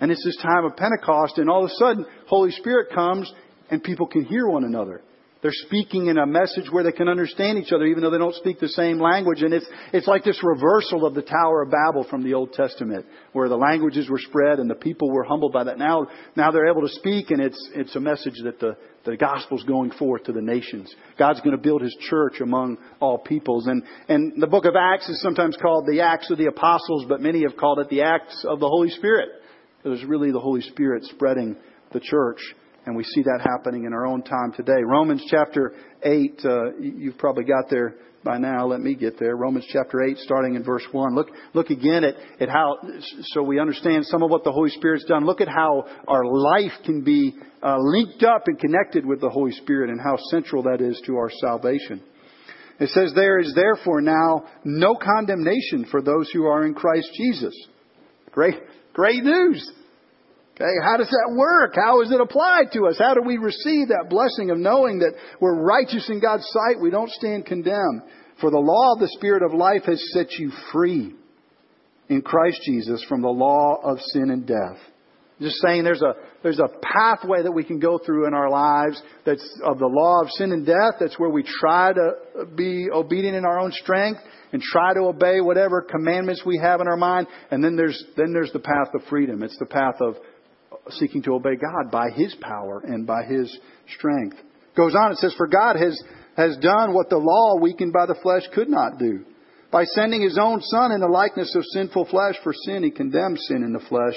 And 0.00 0.10
it's 0.10 0.24
this 0.24 0.36
time 0.42 0.64
of 0.64 0.76
Pentecost, 0.76 1.38
and 1.38 1.48
all 1.48 1.64
of 1.64 1.70
a 1.70 1.74
sudden, 1.74 2.06
Holy 2.26 2.50
Spirit 2.50 2.88
comes, 2.94 3.32
and 3.70 3.82
people 3.82 4.06
can 4.06 4.24
hear 4.24 4.46
one 4.46 4.64
another. 4.64 5.02
They're 5.46 5.52
speaking 5.52 6.08
in 6.08 6.18
a 6.18 6.26
message 6.26 6.72
where 6.72 6.82
they 6.82 6.90
can 6.90 7.08
understand 7.08 7.56
each 7.56 7.70
other, 7.70 7.84
even 7.84 8.02
though 8.02 8.10
they 8.10 8.18
don't 8.18 8.34
speak 8.34 8.58
the 8.58 8.66
same 8.66 8.98
language. 8.98 9.42
And 9.42 9.54
it's, 9.54 9.66
it's 9.92 10.08
like 10.08 10.24
this 10.24 10.42
reversal 10.42 11.06
of 11.06 11.14
the 11.14 11.22
Tower 11.22 11.62
of 11.62 11.70
Babel 11.70 12.04
from 12.10 12.24
the 12.24 12.34
Old 12.34 12.52
Testament, 12.52 13.06
where 13.32 13.48
the 13.48 13.56
languages 13.56 14.10
were 14.10 14.18
spread 14.18 14.58
and 14.58 14.68
the 14.68 14.74
people 14.74 15.08
were 15.08 15.22
humbled 15.22 15.52
by 15.52 15.62
that. 15.62 15.78
Now, 15.78 16.08
now 16.34 16.50
they're 16.50 16.68
able 16.68 16.80
to 16.80 16.92
speak, 16.94 17.30
and 17.30 17.40
it's, 17.40 17.70
it's 17.76 17.94
a 17.94 18.00
message 18.00 18.34
that 18.42 18.58
the, 18.58 18.76
the 19.04 19.16
gospel's 19.16 19.62
going 19.62 19.92
forth 19.92 20.24
to 20.24 20.32
the 20.32 20.42
nations. 20.42 20.92
God's 21.16 21.40
going 21.42 21.56
to 21.56 21.62
build 21.62 21.80
his 21.80 21.96
church 22.10 22.40
among 22.40 22.78
all 22.98 23.16
peoples. 23.16 23.68
And, 23.68 23.84
and 24.08 24.42
the 24.42 24.48
book 24.48 24.64
of 24.64 24.74
Acts 24.74 25.08
is 25.08 25.22
sometimes 25.22 25.56
called 25.62 25.86
the 25.86 26.00
Acts 26.00 26.28
of 26.28 26.38
the 26.38 26.46
Apostles, 26.46 27.04
but 27.08 27.20
many 27.20 27.42
have 27.42 27.56
called 27.56 27.78
it 27.78 27.88
the 27.88 28.02
Acts 28.02 28.44
of 28.48 28.58
the 28.58 28.68
Holy 28.68 28.90
Spirit. 28.90 29.28
It's 29.84 30.02
really 30.02 30.32
the 30.32 30.40
Holy 30.40 30.62
Spirit 30.62 31.04
spreading 31.04 31.54
the 31.92 32.00
church 32.00 32.40
and 32.86 32.96
we 32.96 33.02
see 33.02 33.22
that 33.22 33.40
happening 33.44 33.84
in 33.84 33.92
our 33.92 34.06
own 34.06 34.22
time 34.22 34.52
today. 34.56 34.80
Romans 34.84 35.22
chapter 35.28 35.74
8, 36.02 36.40
uh, 36.44 36.76
you've 36.78 37.18
probably 37.18 37.44
got 37.44 37.68
there 37.68 37.96
by 38.22 38.38
now. 38.38 38.66
Let 38.66 38.80
me 38.80 38.94
get 38.94 39.18
there. 39.18 39.36
Romans 39.36 39.66
chapter 39.72 40.02
8, 40.02 40.18
starting 40.18 40.54
in 40.54 40.62
verse 40.62 40.84
1. 40.92 41.14
Look, 41.16 41.28
look 41.52 41.70
again 41.70 42.04
at, 42.04 42.14
at 42.40 42.48
how, 42.48 42.78
so 43.22 43.42
we 43.42 43.58
understand 43.58 44.06
some 44.06 44.22
of 44.22 44.30
what 44.30 44.44
the 44.44 44.52
Holy 44.52 44.70
Spirit's 44.70 45.04
done. 45.04 45.26
Look 45.26 45.40
at 45.40 45.48
how 45.48 45.84
our 46.06 46.24
life 46.24 46.72
can 46.84 47.02
be 47.02 47.36
uh, 47.60 47.76
linked 47.80 48.22
up 48.22 48.46
and 48.46 48.58
connected 48.58 49.04
with 49.04 49.20
the 49.20 49.30
Holy 49.30 49.52
Spirit 49.52 49.90
and 49.90 50.00
how 50.00 50.16
central 50.30 50.62
that 50.62 50.80
is 50.80 51.00
to 51.06 51.16
our 51.16 51.30
salvation. 51.40 52.00
It 52.78 52.90
says, 52.90 53.12
There 53.14 53.40
is 53.40 53.52
therefore 53.54 54.00
now 54.00 54.44
no 54.64 54.94
condemnation 54.94 55.86
for 55.90 56.02
those 56.02 56.30
who 56.30 56.44
are 56.46 56.64
in 56.66 56.74
Christ 56.74 57.10
Jesus. 57.16 57.54
Great, 58.30 58.56
great 58.92 59.24
news. 59.24 59.68
Okay, 60.56 60.72
how 60.82 60.96
does 60.96 61.10
that 61.10 61.34
work? 61.36 61.74
How 61.76 62.00
is 62.00 62.10
it 62.10 62.20
applied 62.20 62.72
to 62.72 62.86
us? 62.86 62.96
How 62.98 63.12
do 63.12 63.20
we 63.20 63.36
receive 63.36 63.88
that 63.88 64.06
blessing 64.08 64.50
of 64.50 64.56
knowing 64.56 65.00
that 65.00 65.12
we're 65.38 65.54
righteous 65.54 66.08
in 66.08 66.18
God's 66.18 66.48
sight? 66.48 66.80
We 66.80 66.90
don't 66.90 67.10
stand 67.10 67.44
condemned. 67.44 68.02
For 68.40 68.50
the 68.50 68.58
law 68.58 68.94
of 68.94 69.00
the 69.00 69.08
Spirit 69.18 69.42
of 69.42 69.52
life 69.52 69.82
has 69.84 70.02
set 70.12 70.32
you 70.32 70.50
free 70.72 71.14
in 72.08 72.22
Christ 72.22 72.62
Jesus 72.64 73.04
from 73.06 73.20
the 73.20 73.28
law 73.28 73.80
of 73.82 73.98
sin 74.12 74.30
and 74.30 74.46
death. 74.46 74.78
Just 75.40 75.56
saying 75.62 75.84
there's 75.84 76.00
a, 76.00 76.14
there's 76.42 76.58
a 76.58 76.68
pathway 76.68 77.42
that 77.42 77.52
we 77.52 77.62
can 77.62 77.78
go 77.78 77.98
through 77.98 78.26
in 78.26 78.32
our 78.32 78.48
lives 78.48 79.02
that's 79.26 79.46
of 79.62 79.78
the 79.78 79.86
law 79.86 80.22
of 80.22 80.30
sin 80.30 80.52
and 80.52 80.64
death. 80.64 80.94
That's 80.98 81.18
where 81.18 81.28
we 81.28 81.42
try 81.42 81.92
to 81.92 82.46
be 82.54 82.88
obedient 82.90 83.36
in 83.36 83.44
our 83.44 83.58
own 83.58 83.72
strength 83.72 84.20
and 84.52 84.62
try 84.62 84.94
to 84.94 85.00
obey 85.00 85.42
whatever 85.42 85.82
commandments 85.82 86.42
we 86.46 86.58
have 86.58 86.80
in 86.80 86.88
our 86.88 86.96
mind. 86.96 87.26
And 87.50 87.62
then 87.62 87.76
there's, 87.76 88.02
then 88.16 88.32
there's 88.32 88.52
the 88.52 88.60
path 88.60 88.94
of 88.94 89.02
freedom. 89.10 89.42
It's 89.42 89.58
the 89.58 89.66
path 89.66 89.96
of 90.00 90.16
seeking 90.90 91.22
to 91.22 91.34
obey 91.34 91.56
God 91.56 91.90
by 91.90 92.10
His 92.10 92.34
power 92.40 92.82
and 92.84 93.06
by 93.06 93.24
His 93.24 93.56
strength. 93.96 94.36
Goes 94.76 94.94
on, 94.94 95.12
it 95.12 95.18
says, 95.18 95.34
For 95.36 95.46
God 95.46 95.76
has, 95.76 96.00
has 96.36 96.56
done 96.58 96.94
what 96.94 97.08
the 97.08 97.18
law 97.18 97.60
weakened 97.60 97.92
by 97.92 98.06
the 98.06 98.18
flesh 98.22 98.42
could 98.54 98.68
not 98.68 98.98
do. 98.98 99.24
By 99.70 99.84
sending 99.84 100.22
His 100.22 100.38
own 100.40 100.60
Son 100.60 100.92
in 100.92 101.00
the 101.00 101.08
likeness 101.08 101.54
of 101.54 101.64
sinful 101.72 102.06
flesh 102.06 102.36
for 102.42 102.52
sin, 102.52 102.82
He 102.82 102.90
condemned 102.90 103.38
sin 103.40 103.62
in 103.62 103.72
the 103.72 103.84
flesh 103.88 104.14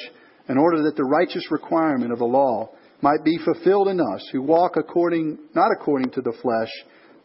in 0.47 0.57
order 0.57 0.83
that 0.83 0.95
the 0.95 1.03
righteous 1.03 1.49
requirement 1.51 2.11
of 2.11 2.19
the 2.19 2.25
law 2.25 2.69
might 3.01 3.23
be 3.23 3.37
fulfilled 3.43 3.87
in 3.87 3.99
us 3.99 4.27
who 4.31 4.41
walk 4.41 4.73
according, 4.75 5.37
not 5.55 5.69
according 5.79 6.11
to 6.11 6.21
the 6.21 6.33
flesh, 6.41 6.69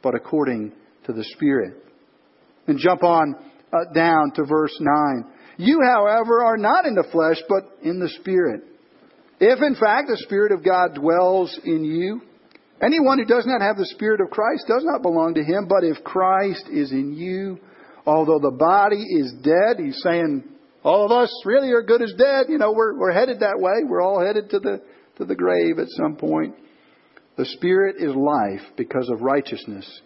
but 0.02 0.14
according 0.14 0.72
to 1.04 1.12
the 1.12 1.24
Spirit. 1.34 1.82
And 2.66 2.78
jump 2.78 3.02
on 3.02 3.34
uh, 3.72 3.92
down 3.92 4.30
to 4.36 4.44
verse 4.44 4.76
9. 4.80 5.24
You, 5.56 5.80
however, 5.84 6.44
are 6.44 6.56
not 6.56 6.86
in 6.86 6.94
the 6.94 7.08
flesh, 7.10 7.38
but 7.48 7.64
in 7.82 7.98
the 7.98 8.08
Spirit 8.20 8.62
if 9.44 9.60
in 9.60 9.74
fact 9.74 10.08
the 10.08 10.16
Spirit 10.24 10.52
of 10.52 10.64
God 10.64 10.94
dwells 10.94 11.58
in 11.64 11.84
you, 11.84 12.22
anyone 12.80 13.18
who 13.18 13.26
does 13.26 13.46
not 13.46 13.60
have 13.60 13.76
the 13.76 13.86
Spirit 13.86 14.20
of 14.20 14.30
Christ 14.30 14.64
does 14.66 14.84
not 14.84 15.02
belong 15.02 15.34
to 15.34 15.44
him. 15.44 15.66
But 15.68 15.84
if 15.84 16.02
Christ 16.02 16.66
is 16.72 16.92
in 16.92 17.12
you, 17.12 17.58
although 18.06 18.38
the 18.38 18.56
body 18.56 19.02
is 19.02 19.34
dead, 19.42 19.78
he's 19.78 20.00
saying, 20.02 20.44
all 20.82 21.04
of 21.04 21.12
us 21.12 21.30
really 21.44 21.72
are 21.72 21.82
good 21.82 22.00
as 22.00 22.12
dead. 22.16 22.46
You 22.48 22.58
know, 22.58 22.72
we're, 22.72 22.98
we're 22.98 23.12
headed 23.12 23.40
that 23.40 23.58
way. 23.58 23.84
We're 23.84 24.02
all 24.02 24.24
headed 24.24 24.50
to 24.50 24.60
the, 24.60 24.82
to 25.16 25.24
the 25.24 25.34
grave 25.34 25.78
at 25.78 25.88
some 25.90 26.16
point. 26.16 26.54
The 27.36 27.46
Spirit 27.46 27.96
is 27.98 28.14
life 28.14 28.62
because 28.76 29.10
of 29.10 29.20
righteousness. 29.20 30.00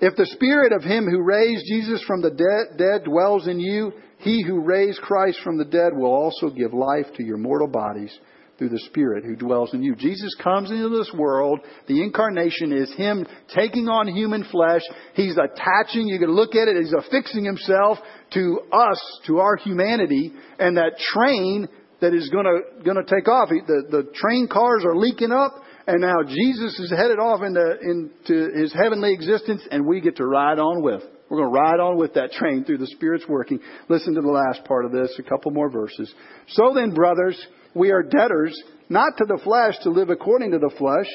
If 0.00 0.16
the 0.16 0.26
Spirit 0.26 0.72
of 0.72 0.82
Him 0.82 1.06
who 1.06 1.22
raised 1.22 1.64
Jesus 1.66 2.02
from 2.06 2.22
the 2.22 2.30
dead, 2.30 2.78
dead 2.78 3.04
dwells 3.04 3.46
in 3.46 3.60
you, 3.60 3.92
He 4.18 4.42
who 4.42 4.62
raised 4.62 5.00
Christ 5.00 5.40
from 5.44 5.58
the 5.58 5.64
dead 5.64 5.92
will 5.94 6.12
also 6.12 6.48
give 6.48 6.72
life 6.72 7.06
to 7.16 7.24
your 7.24 7.36
mortal 7.36 7.68
bodies 7.68 8.16
through 8.58 8.68
the 8.70 8.80
Spirit 8.86 9.24
who 9.24 9.36
dwells 9.36 9.72
in 9.72 9.82
you. 9.82 9.94
Jesus 9.94 10.34
comes 10.42 10.70
into 10.70 10.88
this 10.88 11.10
world. 11.16 11.60
The 11.86 12.02
incarnation 12.02 12.72
is 12.72 12.92
Him 12.94 13.26
taking 13.54 13.88
on 13.88 14.08
human 14.08 14.44
flesh. 14.50 14.82
He's 15.14 15.36
attaching, 15.36 16.08
you 16.08 16.18
can 16.18 16.32
look 16.32 16.54
at 16.54 16.68
it, 16.68 16.76
He's 16.76 16.92
affixing 16.92 17.44
Himself 17.44 17.98
to 18.34 18.60
us, 18.72 19.20
to 19.26 19.38
our 19.38 19.56
humanity, 19.56 20.32
and 20.58 20.76
that 20.76 20.98
train 20.98 21.68
that 22.00 22.14
is 22.14 22.28
gonna, 22.30 22.82
gonna 22.84 23.04
take 23.04 23.28
off. 23.28 23.48
The, 23.48 23.84
the 23.90 24.10
train 24.14 24.48
cars 24.50 24.84
are 24.84 24.96
leaking 24.96 25.32
up, 25.32 25.54
and 25.86 26.00
now 26.00 26.16
Jesus 26.26 26.78
is 26.80 26.90
headed 26.90 27.18
off 27.18 27.40
into, 27.42 27.76
into 27.80 28.58
His 28.60 28.72
heavenly 28.72 29.14
existence, 29.14 29.62
and 29.70 29.86
we 29.86 30.00
get 30.00 30.16
to 30.16 30.26
ride 30.26 30.58
on 30.58 30.82
with. 30.82 31.02
We're 31.28 31.38
going 31.38 31.52
to 31.52 31.60
ride 31.60 31.80
on 31.80 31.98
with 31.98 32.14
that 32.14 32.32
train 32.32 32.64
through 32.64 32.78
the 32.78 32.86
Spirit's 32.86 33.28
working. 33.28 33.60
Listen 33.90 34.14
to 34.14 34.22
the 34.22 34.28
last 34.28 34.64
part 34.64 34.86
of 34.86 34.92
this, 34.92 35.14
a 35.18 35.22
couple 35.22 35.50
more 35.50 35.70
verses. 35.70 36.12
So 36.48 36.72
then, 36.74 36.94
brothers, 36.94 37.38
we 37.78 37.90
are 37.90 38.02
debtors, 38.02 38.60
not 38.88 39.16
to 39.18 39.24
the 39.24 39.40
flesh, 39.42 39.74
to 39.82 39.90
live 39.90 40.10
according 40.10 40.50
to 40.50 40.58
the 40.58 40.74
flesh. 40.76 41.06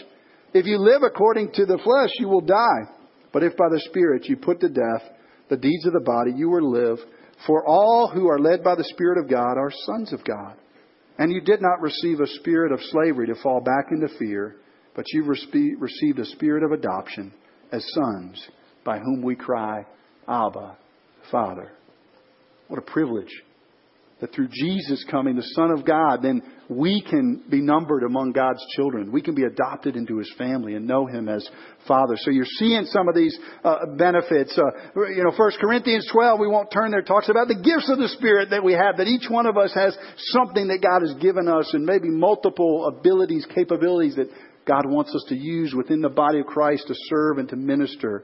If 0.54 0.66
you 0.66 0.78
live 0.78 1.04
according 1.04 1.52
to 1.54 1.66
the 1.66 1.78
flesh, 1.84 2.12
you 2.20 2.30
will 2.30 2.42
die. 2.42 2.90
But 3.32 3.44
if 3.44 3.58
by 3.58 3.70
the 3.70 3.82
Spirit 3.90 4.26
you 4.26 4.38
put 4.38 4.60
to 4.62 4.70
death 4.70 5.04
the 5.50 5.58
deeds 5.58 5.86
of 5.86 5.94
the 5.94 6.00
body, 6.00 6.32
you 6.36 6.50
will 6.50 6.72
live. 6.72 7.00
For 7.46 7.66
all 7.68 8.10
who 8.14 8.28
are 8.30 8.40
led 8.40 8.64
by 8.64 8.76
the 8.76 8.84
Spirit 8.86 9.18
of 9.18 9.30
God 9.30 9.58
are 9.58 9.72
sons 9.86 10.14
of 10.14 10.24
God. 10.24 10.56
And 11.18 11.32
you 11.32 11.42
did 11.42 11.62
not 11.62 11.82
receive 11.82 12.20
a 12.20 12.28
spirit 12.28 12.72
of 12.72 12.80
slavery 12.82 13.28
to 13.28 13.36
fall 13.42 13.62
back 13.62 13.92
into 13.92 14.08
fear, 14.18 14.56
but 14.96 15.06
you 15.14 15.24
received 15.26 16.20
a 16.20 16.26
spirit 16.26 16.64
of 16.64 16.72
adoption 16.72 17.34
as 17.72 17.86
sons, 17.94 18.48
by 18.84 18.98
whom 19.00 19.22
we 19.22 19.36
cry, 19.36 19.86
Abba, 20.28 20.78
Father. 21.32 21.72
What 22.68 22.80
a 22.80 22.92
privilege 22.92 23.32
that 24.24 24.34
through 24.34 24.48
Jesus 24.48 25.04
coming, 25.12 25.36
the 25.36 25.44
Son 25.54 25.70
of 25.70 25.86
God, 25.86 26.22
then 26.24 26.42
we 26.70 27.02
can 27.02 27.44
be 27.50 27.60
numbered 27.60 28.04
among 28.04 28.32
God's 28.32 28.64
children. 28.74 29.12
We 29.12 29.22
can 29.22 29.36
be 29.36 29.44
adopted 29.44 29.98
into 29.98 30.18
His 30.18 30.34
family 30.38 30.76
and 30.76 30.88
know 30.88 31.06
Him 31.06 31.28
as 31.28 31.46
Father. 31.90 32.16
So 32.16 32.32
you're 32.32 32.46
seeing 32.46 32.86
some 32.86 33.10
of 33.10 33.16
these 33.16 33.38
uh, 33.66 33.86
benefits. 33.98 34.58
Uh, 34.58 35.02
you 35.10 35.26
know, 35.26 35.34
1 35.36 35.52
Corinthians 35.60 36.08
12, 36.10 36.40
we 36.40 36.48
won't 36.48 36.72
turn 36.72 36.92
there, 36.92 37.02
talks 37.02 37.28
about 37.28 37.50
the 37.50 37.56
gifts 37.56 37.90
of 37.92 37.98
the 37.98 38.08
Spirit 38.18 38.52
that 38.52 38.64
we 38.64 38.72
have, 38.72 38.96
that 38.96 39.08
each 39.08 39.30
one 39.30 39.46
of 39.46 39.58
us 39.58 39.74
has 39.74 39.94
something 40.32 40.70
that 40.70 40.80
God 40.82 41.06
has 41.06 41.22
given 41.22 41.50
us 41.50 41.74
and 41.74 41.86
maybe 41.86 42.08
multiple 42.08 42.88
abilities, 42.98 43.46
capabilities 43.54 44.16
that 44.16 44.30
God 44.66 44.86
wants 44.86 45.14
us 45.14 45.26
to 45.28 45.36
use 45.36 45.74
within 45.76 46.00
the 46.00 46.08
body 46.08 46.40
of 46.40 46.46
Christ 46.46 46.88
to 46.88 46.96
serve 47.10 47.40
and 47.40 47.50
to 47.50 47.58
minister 47.58 48.24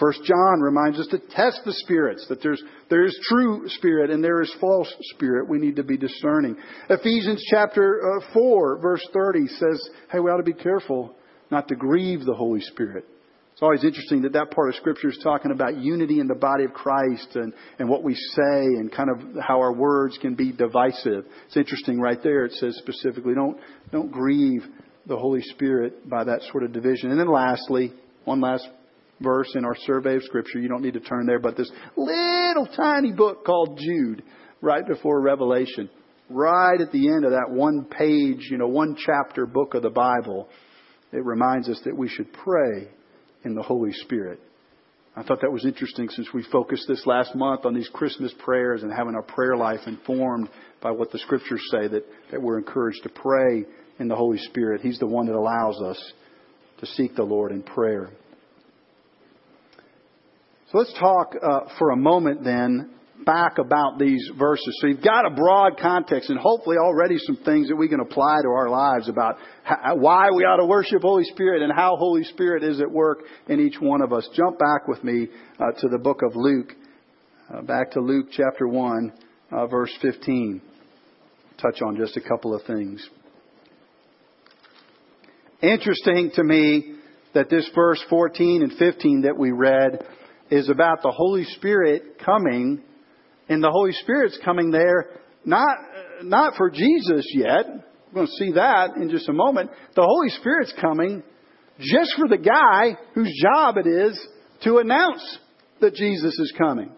First 0.00 0.24
John 0.24 0.60
reminds 0.60 0.98
us 0.98 1.06
to 1.08 1.18
test 1.18 1.60
the 1.66 1.74
spirits, 1.74 2.26
that 2.28 2.42
there's, 2.42 2.62
there 2.88 3.04
is 3.04 3.16
true 3.28 3.68
spirit 3.68 4.10
and 4.10 4.24
there 4.24 4.40
is 4.40 4.52
false 4.58 4.92
spirit. 5.14 5.48
We 5.48 5.58
need 5.58 5.76
to 5.76 5.84
be 5.84 5.98
discerning. 5.98 6.56
Ephesians 6.88 7.44
chapter 7.50 8.00
uh, 8.18 8.32
4 8.32 8.78
verse 8.78 9.06
30 9.12 9.46
says, 9.46 9.90
hey, 10.10 10.18
we 10.18 10.30
ought 10.30 10.38
to 10.38 10.42
be 10.42 10.54
careful 10.54 11.14
not 11.50 11.68
to 11.68 11.76
grieve 11.76 12.24
the 12.24 12.34
Holy 12.34 12.62
Spirit. 12.62 13.04
It's 13.52 13.62
always 13.62 13.84
interesting 13.84 14.22
that 14.22 14.32
that 14.32 14.52
part 14.52 14.70
of 14.70 14.76
Scripture 14.76 15.10
is 15.10 15.20
talking 15.22 15.50
about 15.50 15.76
unity 15.76 16.18
in 16.18 16.28
the 16.28 16.34
body 16.34 16.64
of 16.64 16.72
Christ 16.72 17.28
and, 17.34 17.52
and 17.78 17.90
what 17.90 18.02
we 18.02 18.14
say 18.14 18.64
and 18.64 18.90
kind 18.90 19.10
of 19.10 19.42
how 19.46 19.58
our 19.58 19.74
words 19.74 20.16
can 20.18 20.34
be 20.34 20.50
divisive. 20.50 21.26
It's 21.46 21.58
interesting 21.58 22.00
right 22.00 22.22
there. 22.22 22.46
It 22.46 22.52
says 22.52 22.74
specifically, 22.78 23.34
don't, 23.34 23.58
don't 23.92 24.10
grieve 24.10 24.64
the 25.06 25.18
Holy 25.18 25.42
Spirit 25.42 26.08
by 26.08 26.24
that 26.24 26.40
sort 26.50 26.62
of 26.62 26.72
division. 26.72 27.10
And 27.10 27.20
then 27.20 27.30
lastly, 27.30 27.92
one 28.24 28.40
last 28.40 28.66
verse 29.20 29.52
in 29.54 29.64
our 29.64 29.76
survey 29.86 30.16
of 30.16 30.22
Scripture. 30.24 30.58
You 30.58 30.68
don't 30.68 30.82
need 30.82 30.94
to 30.94 31.00
turn 31.00 31.26
there, 31.26 31.38
but 31.38 31.56
this 31.56 31.70
little 31.96 32.66
tiny 32.76 33.12
book 33.12 33.44
called 33.44 33.78
Jude, 33.78 34.22
right 34.60 34.86
before 34.86 35.20
Revelation, 35.20 35.90
right 36.28 36.80
at 36.80 36.92
the 36.92 37.08
end 37.08 37.24
of 37.24 37.32
that 37.32 37.50
one 37.50 37.84
page, 37.84 38.48
you 38.50 38.58
know, 38.58 38.68
one 38.68 38.96
chapter 38.96 39.46
book 39.46 39.74
of 39.74 39.82
the 39.82 39.90
Bible, 39.90 40.48
it 41.12 41.24
reminds 41.24 41.68
us 41.68 41.80
that 41.84 41.96
we 41.96 42.08
should 42.08 42.32
pray 42.32 42.88
in 43.44 43.54
the 43.54 43.62
Holy 43.62 43.92
Spirit. 43.92 44.40
I 45.16 45.24
thought 45.24 45.40
that 45.42 45.52
was 45.52 45.64
interesting 45.64 46.08
since 46.08 46.28
we 46.32 46.44
focused 46.52 46.86
this 46.86 47.04
last 47.04 47.34
month 47.34 47.66
on 47.66 47.74
these 47.74 47.88
Christmas 47.92 48.32
prayers 48.38 48.82
and 48.82 48.92
having 48.92 49.14
our 49.16 49.22
prayer 49.22 49.56
life 49.56 49.80
informed 49.86 50.48
by 50.80 50.92
what 50.92 51.10
the 51.10 51.18
scriptures 51.18 51.62
say 51.70 51.88
that, 51.88 52.04
that 52.30 52.40
we're 52.40 52.58
encouraged 52.58 53.02
to 53.02 53.08
pray 53.08 53.64
in 53.98 54.06
the 54.06 54.14
Holy 54.14 54.38
Spirit. 54.38 54.82
He's 54.82 54.98
the 54.98 55.06
one 55.06 55.26
that 55.26 55.34
allows 55.34 55.80
us 55.82 56.12
to 56.78 56.86
seek 56.86 57.16
the 57.16 57.24
Lord 57.24 57.50
in 57.50 57.62
prayer. 57.62 58.10
So 60.70 60.78
let's 60.78 60.92
talk 61.00 61.34
uh, 61.34 61.60
for 61.78 61.90
a 61.90 61.96
moment 61.96 62.44
then 62.44 62.90
back 63.26 63.58
about 63.58 63.98
these 63.98 64.30
verses. 64.38 64.78
So 64.80 64.86
you've 64.86 65.02
got 65.02 65.26
a 65.26 65.30
broad 65.30 65.78
context 65.80 66.30
and 66.30 66.38
hopefully 66.38 66.76
already 66.76 67.16
some 67.18 67.38
things 67.44 67.68
that 67.68 67.76
we 67.76 67.88
can 67.88 67.98
apply 67.98 68.42
to 68.42 68.48
our 68.48 68.68
lives 68.68 69.08
about 69.08 69.38
how, 69.64 69.96
why 69.96 70.30
we 70.30 70.44
ought 70.44 70.58
to 70.58 70.66
worship 70.66 71.02
Holy 71.02 71.24
Spirit 71.24 71.62
and 71.62 71.72
how 71.74 71.96
Holy 71.96 72.22
Spirit 72.22 72.62
is 72.62 72.80
at 72.80 72.88
work 72.88 73.24
in 73.48 73.58
each 73.58 73.80
one 73.80 74.00
of 74.00 74.12
us. 74.12 74.28
Jump 74.34 74.60
back 74.60 74.86
with 74.86 75.02
me 75.02 75.26
uh, 75.58 75.72
to 75.80 75.88
the 75.88 75.98
book 75.98 76.22
of 76.22 76.36
Luke, 76.36 76.72
uh, 77.52 77.62
back 77.62 77.90
to 77.92 78.00
Luke 78.00 78.28
chapter 78.30 78.68
1, 78.68 79.12
uh, 79.50 79.66
verse 79.66 79.92
15. 80.00 80.62
Touch 81.60 81.82
on 81.82 81.96
just 81.96 82.16
a 82.16 82.20
couple 82.20 82.54
of 82.54 82.62
things. 82.62 83.06
Interesting 85.62 86.30
to 86.36 86.44
me 86.44 86.94
that 87.34 87.50
this 87.50 87.68
verse 87.74 88.02
14 88.08 88.62
and 88.62 88.72
15 88.78 89.22
that 89.22 89.36
we 89.36 89.50
read 89.50 90.06
is 90.50 90.68
about 90.68 91.02
the 91.02 91.10
Holy 91.10 91.44
Spirit 91.44 92.18
coming 92.24 92.82
and 93.48 93.62
the 93.62 93.70
Holy 93.70 93.92
Spirit's 93.92 94.38
coming 94.44 94.70
there 94.70 95.20
not, 95.44 95.78
not 96.22 96.54
for 96.56 96.70
Jesus 96.70 97.26
yet. 97.34 97.66
We're 97.66 98.14
going 98.14 98.26
to 98.26 98.32
see 98.32 98.52
that 98.52 98.96
in 98.96 99.10
just 99.10 99.28
a 99.28 99.32
moment. 99.32 99.70
The 99.94 100.02
Holy 100.02 100.28
Spirit's 100.30 100.74
coming 100.80 101.22
just 101.78 102.14
for 102.16 102.28
the 102.28 102.36
guy 102.36 102.98
whose 103.14 103.32
job 103.42 103.76
it 103.78 103.86
is 103.86 104.20
to 104.64 104.78
announce 104.78 105.38
that 105.80 105.94
Jesus 105.94 106.38
is 106.38 106.52
coming. 106.58 106.92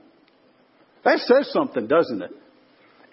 That 1.05 1.19
says 1.19 1.51
something, 1.53 1.87
doesn't 1.87 2.23
it? 2.23 2.31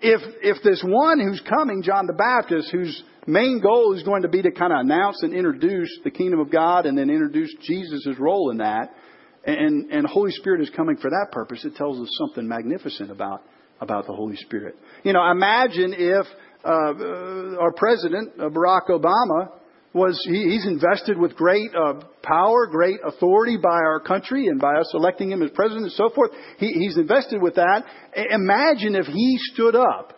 If, 0.01 0.21
if 0.41 0.63
this 0.63 0.81
one 0.85 1.19
who's 1.19 1.41
coming, 1.41 1.83
John 1.83 2.07
the 2.07 2.13
Baptist, 2.13 2.71
whose 2.71 3.03
main 3.27 3.59
goal 3.61 3.93
is 3.95 4.03
going 4.03 4.21
to 4.21 4.29
be 4.29 4.41
to 4.41 4.51
kind 4.51 4.71
of 4.71 4.79
announce 4.79 5.21
and 5.23 5.33
introduce 5.33 5.89
the 6.03 6.11
kingdom 6.11 6.39
of 6.39 6.51
God 6.51 6.85
and 6.85 6.97
then 6.97 7.09
introduce 7.09 7.53
Jesus' 7.61 8.07
role 8.17 8.49
in 8.51 8.57
that, 8.57 8.93
and, 9.45 9.91
and 9.91 10.05
Holy 10.05 10.31
Spirit 10.31 10.61
is 10.61 10.69
coming 10.75 10.97
for 10.97 11.09
that 11.09 11.27
purpose, 11.31 11.63
it 11.65 11.75
tells 11.75 11.99
us 11.99 12.09
something 12.17 12.47
magnificent 12.47 13.11
about, 13.11 13.41
about 13.79 14.05
the 14.05 14.13
Holy 14.13 14.35
Spirit. 14.35 14.75
You 15.03 15.13
know, 15.13 15.31
imagine 15.31 15.93
if 15.97 16.25
uh, 16.63 17.59
our 17.59 17.71
president, 17.75 18.33
uh, 18.39 18.49
Barack 18.49 18.89
Obama, 18.89 19.49
was 19.93 20.21
he, 20.29 20.49
he's 20.49 20.67
invested 20.67 21.17
with 21.17 21.35
great 21.35 21.71
uh, 21.73 21.93
power, 22.21 22.67
great 22.67 22.99
authority 23.03 23.57
by 23.57 23.69
our 23.69 23.99
country 23.99 24.47
and 24.47 24.59
by 24.59 24.75
us 24.75 24.91
electing 24.93 25.31
him 25.31 25.41
as 25.41 25.49
president 25.55 25.85
and 25.85 25.93
so 25.93 26.09
forth. 26.13 26.31
He, 26.57 26.73
he's 26.73 26.97
invested 26.97 27.41
with 27.41 27.55
that. 27.55 27.85
Imagine 28.15 28.95
if 28.95 29.07
he 29.07 29.37
stood 29.53 29.75
up 29.75 30.13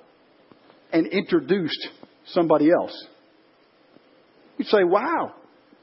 and 0.91 1.07
introduced 1.07 1.87
somebody 2.25 2.69
else. 2.69 3.07
You'd 4.57 4.67
say, 4.67 4.83
wow, 4.83 5.35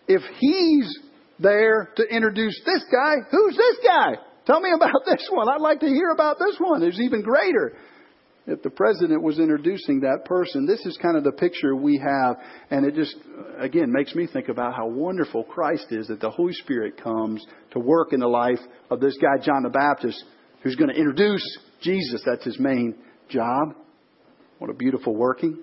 if 0.07 0.23
he's 0.39 0.99
there 1.39 1.91
to 1.97 2.03
introduce 2.05 2.61
this 2.65 2.85
guy. 2.91 3.17
Who's 3.31 3.57
this 3.57 3.77
guy? 3.85 4.15
Tell 4.47 4.61
me 4.61 4.71
about 4.75 4.93
this 5.07 5.29
one. 5.31 5.49
I'd 5.49 5.61
like 5.61 5.81
to 5.81 5.87
hear 5.87 6.11
about 6.11 6.39
this 6.39 6.57
one. 6.59 6.81
There's 6.81 7.01
even 7.01 7.23
greater. 7.23 7.75
If 8.47 8.63
the 8.63 8.71
president 8.71 9.23
was 9.23 9.39
introducing 9.39 10.01
that 10.01 10.25
person, 10.25 10.67
this 10.67 10.81
is 10.87 10.97
kind 11.03 11.19
of 11.19 11.25
the 11.25 11.33
picture 11.33 11.77
we 11.77 11.99
have. 11.99 12.37
And 12.71 12.87
it 12.87 12.95
just, 12.95 13.15
again, 13.59 13.93
makes 13.93 14.15
me 14.15 14.27
think 14.27 14.49
about 14.49 14.75
how 14.75 14.87
wonderful 14.89 15.45
Christ 15.45 15.89
is 15.91 16.09
that 16.09 16.21
the 16.21 16.31
Holy 16.31 16.55
Spirit 16.55 17.03
comes 17.03 17.45
to 17.73 17.79
work 17.79 18.15
in 18.15 18.21
the 18.21 18.27
life 18.27 18.61
of 18.91 19.01
this 19.01 19.19
guy, 19.19 19.45
John 19.45 19.65
the 19.65 19.69
Baptist, 19.69 20.25
who's 20.63 20.77
going 20.77 20.89
to 20.89 20.97
introduce 20.97 21.45
Jesus. 21.83 22.23
That's 22.25 22.45
his 22.45 22.59
main 22.59 22.95
job. 23.29 23.75
What 24.59 24.71
a 24.71 24.75
beautiful 24.75 25.15
working. 25.15 25.59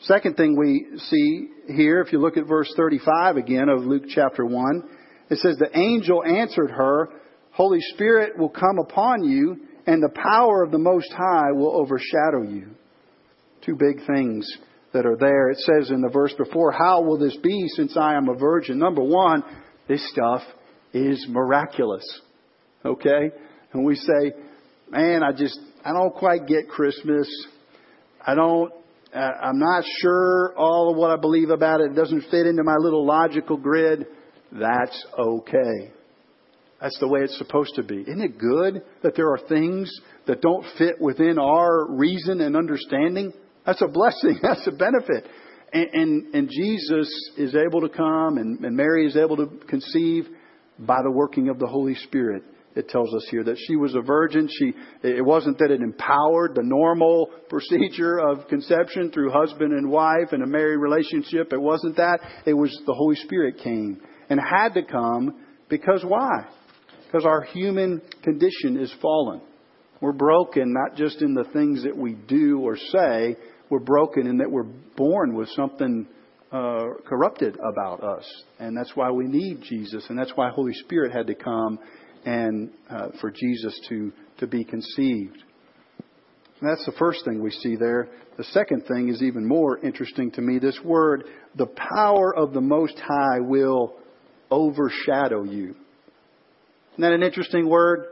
Second 0.00 0.36
thing 0.36 0.56
we 0.56 0.86
see 0.98 1.48
here, 1.74 2.00
if 2.00 2.12
you 2.12 2.20
look 2.20 2.36
at 2.36 2.46
verse 2.46 2.72
35 2.76 3.36
again 3.36 3.68
of 3.68 3.84
Luke 3.84 4.04
chapter 4.08 4.44
1, 4.44 4.82
it 5.30 5.38
says, 5.38 5.56
The 5.56 5.76
angel 5.76 6.22
answered 6.22 6.70
her, 6.70 7.08
Holy 7.52 7.80
Spirit 7.94 8.38
will 8.38 8.50
come 8.50 8.78
upon 8.78 9.24
you, 9.24 9.56
and 9.86 10.02
the 10.02 10.14
power 10.14 10.62
of 10.62 10.70
the 10.70 10.78
Most 10.78 11.10
High 11.12 11.52
will 11.52 11.74
overshadow 11.74 12.42
you. 12.42 12.74
Two 13.64 13.76
big 13.76 14.06
things 14.06 14.46
that 14.92 15.06
are 15.06 15.16
there. 15.16 15.50
It 15.50 15.58
says 15.58 15.90
in 15.90 16.02
the 16.02 16.10
verse 16.10 16.34
before, 16.36 16.72
How 16.72 17.02
will 17.02 17.18
this 17.18 17.36
be 17.42 17.66
since 17.74 17.96
I 17.96 18.14
am 18.14 18.28
a 18.28 18.34
virgin? 18.34 18.78
Number 18.78 19.02
one, 19.02 19.42
this 19.88 20.06
stuff 20.10 20.42
is 20.92 21.24
miraculous. 21.28 22.04
Okay? 22.84 23.30
And 23.72 23.84
we 23.84 23.94
say, 23.94 24.32
Man, 24.90 25.22
I 25.22 25.32
just, 25.32 25.58
I 25.84 25.92
don't 25.92 26.14
quite 26.14 26.46
get 26.46 26.68
Christmas. 26.68 27.28
I 28.24 28.34
don't 28.34 28.72
Uh, 29.16 29.30
I'm 29.42 29.58
not 29.58 29.82
sure 30.02 30.52
all 30.58 30.90
of 30.90 30.96
what 30.98 31.10
I 31.10 31.16
believe 31.16 31.48
about 31.48 31.80
it. 31.80 31.92
It 31.92 31.94
doesn't 31.94 32.24
fit 32.30 32.46
into 32.46 32.62
my 32.62 32.76
little 32.78 33.06
logical 33.06 33.56
grid. 33.56 34.06
That's 34.52 35.06
okay. 35.18 35.92
That's 36.82 36.98
the 37.00 37.08
way 37.08 37.20
it's 37.20 37.38
supposed 37.38 37.76
to 37.76 37.82
be. 37.82 38.02
Isn't 38.02 38.20
it 38.20 38.38
good 38.38 38.82
that 39.02 39.16
there 39.16 39.32
are 39.32 39.38
things 39.48 39.90
that 40.26 40.42
don't 40.42 40.66
fit 40.76 41.00
within 41.00 41.38
our 41.38 41.90
reason 41.90 42.42
and 42.42 42.54
understanding? 42.54 43.32
That's 43.64 43.80
a 43.80 43.88
blessing. 43.88 44.38
That's 44.42 44.66
a 44.66 44.72
benefit. 44.72 45.26
And, 45.72 45.88
and, 45.94 46.34
and 46.34 46.50
Jesus 46.50 47.08
is 47.38 47.54
able 47.54 47.80
to 47.80 47.88
come 47.88 48.36
and, 48.36 48.62
and 48.62 48.76
Mary 48.76 49.06
is 49.06 49.16
able 49.16 49.38
to 49.38 49.46
conceive 49.66 50.26
by 50.78 50.98
the 51.02 51.10
working 51.10 51.48
of 51.48 51.58
the 51.58 51.66
Holy 51.66 51.94
Spirit 51.94 52.42
it 52.76 52.88
tells 52.90 53.12
us 53.14 53.26
here 53.30 53.42
that 53.42 53.56
she 53.66 53.74
was 53.74 53.94
a 53.94 54.02
virgin. 54.02 54.48
She, 54.50 54.74
it 55.02 55.24
wasn't 55.24 55.58
that 55.58 55.70
it 55.70 55.80
empowered 55.80 56.54
the 56.54 56.62
normal 56.62 57.30
procedure 57.48 58.18
of 58.18 58.46
conception 58.48 59.10
through 59.10 59.30
husband 59.32 59.72
and 59.72 59.90
wife 59.90 60.32
and 60.32 60.42
a 60.42 60.46
married 60.46 60.76
relationship. 60.76 61.52
It 61.52 61.60
wasn't 61.60 61.96
that. 61.96 62.20
It 62.44 62.52
was 62.52 62.70
the 62.86 62.94
Holy 62.94 63.16
Spirit 63.16 63.58
came 63.64 64.00
and 64.28 64.38
had 64.38 64.74
to 64.74 64.82
come 64.82 65.42
because 65.70 66.04
why? 66.06 66.46
Because 67.06 67.24
our 67.24 67.42
human 67.42 68.02
condition 68.22 68.78
is 68.78 68.92
fallen. 69.00 69.40
We're 70.02 70.12
broken 70.12 70.74
not 70.74 70.98
just 70.98 71.22
in 71.22 71.32
the 71.32 71.44
things 71.54 71.84
that 71.84 71.96
we 71.96 72.12
do 72.12 72.60
or 72.60 72.76
say, 72.76 73.36
we're 73.70 73.80
broken 73.80 74.26
in 74.26 74.38
that 74.38 74.50
we're 74.50 74.70
born 74.96 75.34
with 75.34 75.48
something 75.56 76.06
uh, 76.52 76.84
corrupted 77.06 77.56
about 77.56 78.04
us. 78.04 78.24
And 78.58 78.76
that's 78.76 78.94
why 78.94 79.10
we 79.10 79.24
need 79.24 79.62
Jesus. 79.62 80.04
And 80.08 80.18
that's 80.18 80.32
why 80.34 80.50
Holy 80.50 80.74
Spirit 80.74 81.12
had 81.12 81.26
to 81.28 81.34
come 81.34 81.78
and 82.26 82.70
uh, 82.90 83.08
for 83.20 83.30
Jesus 83.30 83.80
to, 83.88 84.12
to 84.38 84.46
be 84.46 84.64
conceived. 84.64 85.42
And 86.60 86.70
that's 86.70 86.84
the 86.84 86.94
first 86.98 87.24
thing 87.24 87.42
we 87.42 87.52
see 87.52 87.76
there. 87.76 88.08
The 88.36 88.44
second 88.44 88.86
thing 88.86 89.08
is 89.08 89.22
even 89.22 89.46
more 89.46 89.78
interesting 89.78 90.30
to 90.32 90.42
me. 90.42 90.58
This 90.58 90.78
word, 90.84 91.24
the 91.54 91.66
power 91.66 92.34
of 92.36 92.52
the 92.52 92.60
Most 92.60 92.98
High 92.98 93.40
will 93.40 93.94
overshadow 94.50 95.44
you. 95.44 95.76
Isn't 96.92 97.02
that 97.02 97.12
an 97.12 97.22
interesting 97.22 97.68
word? 97.68 98.06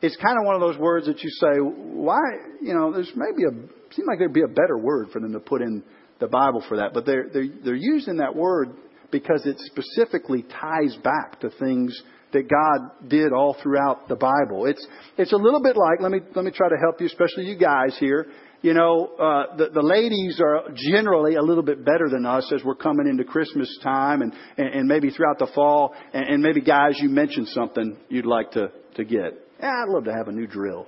It's 0.00 0.16
kind 0.16 0.38
of 0.40 0.46
one 0.46 0.54
of 0.54 0.60
those 0.60 0.78
words 0.78 1.06
that 1.06 1.22
you 1.22 1.30
say, 1.30 1.58
why, 1.58 2.20
you 2.62 2.72
know, 2.72 2.92
there's 2.92 3.12
maybe 3.14 3.42
a, 3.44 3.94
seems 3.94 4.06
like 4.08 4.18
there'd 4.18 4.32
be 4.32 4.42
a 4.42 4.48
better 4.48 4.78
word 4.78 5.08
for 5.12 5.20
them 5.20 5.32
to 5.32 5.40
put 5.40 5.60
in 5.60 5.82
the 6.20 6.28
Bible 6.28 6.64
for 6.68 6.78
that. 6.78 6.94
But 6.94 7.04
they're, 7.04 7.28
they're, 7.32 7.48
they're 7.64 7.74
using 7.74 8.18
that 8.18 8.34
word 8.34 8.70
because 9.10 9.44
it 9.44 9.58
specifically 9.58 10.42
ties 10.42 10.96
back 11.02 11.40
to 11.40 11.50
things 11.58 12.00
that 12.32 12.48
God 12.48 13.08
did 13.08 13.32
all 13.32 13.56
throughout 13.62 14.08
the 14.08 14.16
Bible. 14.16 14.66
It's, 14.66 14.86
it's 15.16 15.32
a 15.32 15.36
little 15.36 15.62
bit 15.62 15.76
like, 15.76 16.00
let 16.00 16.10
me, 16.10 16.20
let 16.34 16.44
me 16.44 16.50
try 16.50 16.68
to 16.68 16.76
help 16.76 17.00
you, 17.00 17.06
especially 17.06 17.44
you 17.44 17.56
guys 17.56 17.96
here. 17.98 18.26
you 18.60 18.74
know, 18.74 19.06
uh, 19.18 19.56
the, 19.56 19.68
the 19.72 19.82
ladies 19.82 20.40
are 20.42 20.68
generally 20.74 21.36
a 21.36 21.42
little 21.42 21.62
bit 21.62 21.84
better 21.84 22.08
than 22.10 22.26
us 22.26 22.50
as 22.54 22.64
we're 22.64 22.74
coming 22.74 23.06
into 23.08 23.24
Christmas 23.24 23.78
time 23.82 24.22
and, 24.22 24.32
and, 24.56 24.68
and 24.68 24.88
maybe 24.88 25.10
throughout 25.10 25.38
the 25.38 25.48
fall. 25.54 25.94
And, 26.12 26.28
and 26.28 26.42
maybe 26.42 26.60
guys, 26.60 26.98
you 26.98 27.08
mentioned 27.08 27.48
something 27.48 27.96
you'd 28.08 28.26
like 28.26 28.52
to, 28.52 28.72
to 28.96 29.04
get. 29.04 29.38
Yeah, 29.60 29.84
I'd 29.84 29.88
love 29.88 30.04
to 30.04 30.12
have 30.12 30.28
a 30.28 30.32
new 30.32 30.46
drill. 30.46 30.86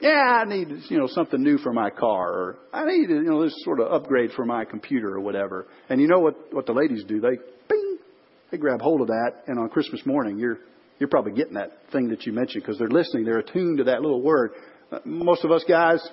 Yeah, 0.00 0.42
I 0.42 0.44
need, 0.46 0.68
you 0.88 0.98
know, 0.98 1.06
something 1.08 1.42
new 1.42 1.58
for 1.58 1.72
my 1.72 1.90
car 1.90 2.32
or 2.32 2.56
I 2.72 2.86
need, 2.86 3.10
you 3.10 3.22
know, 3.22 3.44
this 3.44 3.54
sort 3.64 3.80
of 3.80 3.92
upgrade 3.92 4.30
for 4.34 4.46
my 4.46 4.64
computer 4.64 5.14
or 5.14 5.20
whatever. 5.20 5.66
And 5.90 6.00
you 6.00 6.08
know 6.08 6.20
what, 6.20 6.52
what 6.52 6.66
the 6.66 6.72
ladies 6.72 7.04
do? 7.04 7.20
They, 7.20 7.36
they 8.50 8.58
grab 8.58 8.80
hold 8.80 9.00
of 9.00 9.06
that 9.08 9.42
and 9.46 9.58
on 9.58 9.68
Christmas 9.68 10.04
morning 10.04 10.38
you're, 10.38 10.58
you're 10.98 11.08
probably 11.08 11.32
getting 11.32 11.54
that 11.54 11.72
thing 11.92 12.08
that 12.08 12.26
you 12.26 12.32
mentioned 12.32 12.62
because 12.62 12.78
they're 12.78 12.88
listening. 12.88 13.24
They're 13.24 13.38
attuned 13.38 13.78
to 13.78 13.84
that 13.84 14.02
little 14.02 14.22
word. 14.22 14.52
Uh, 14.92 14.98
most 15.04 15.44
of 15.44 15.50
us 15.50 15.64
guys, 15.66 16.06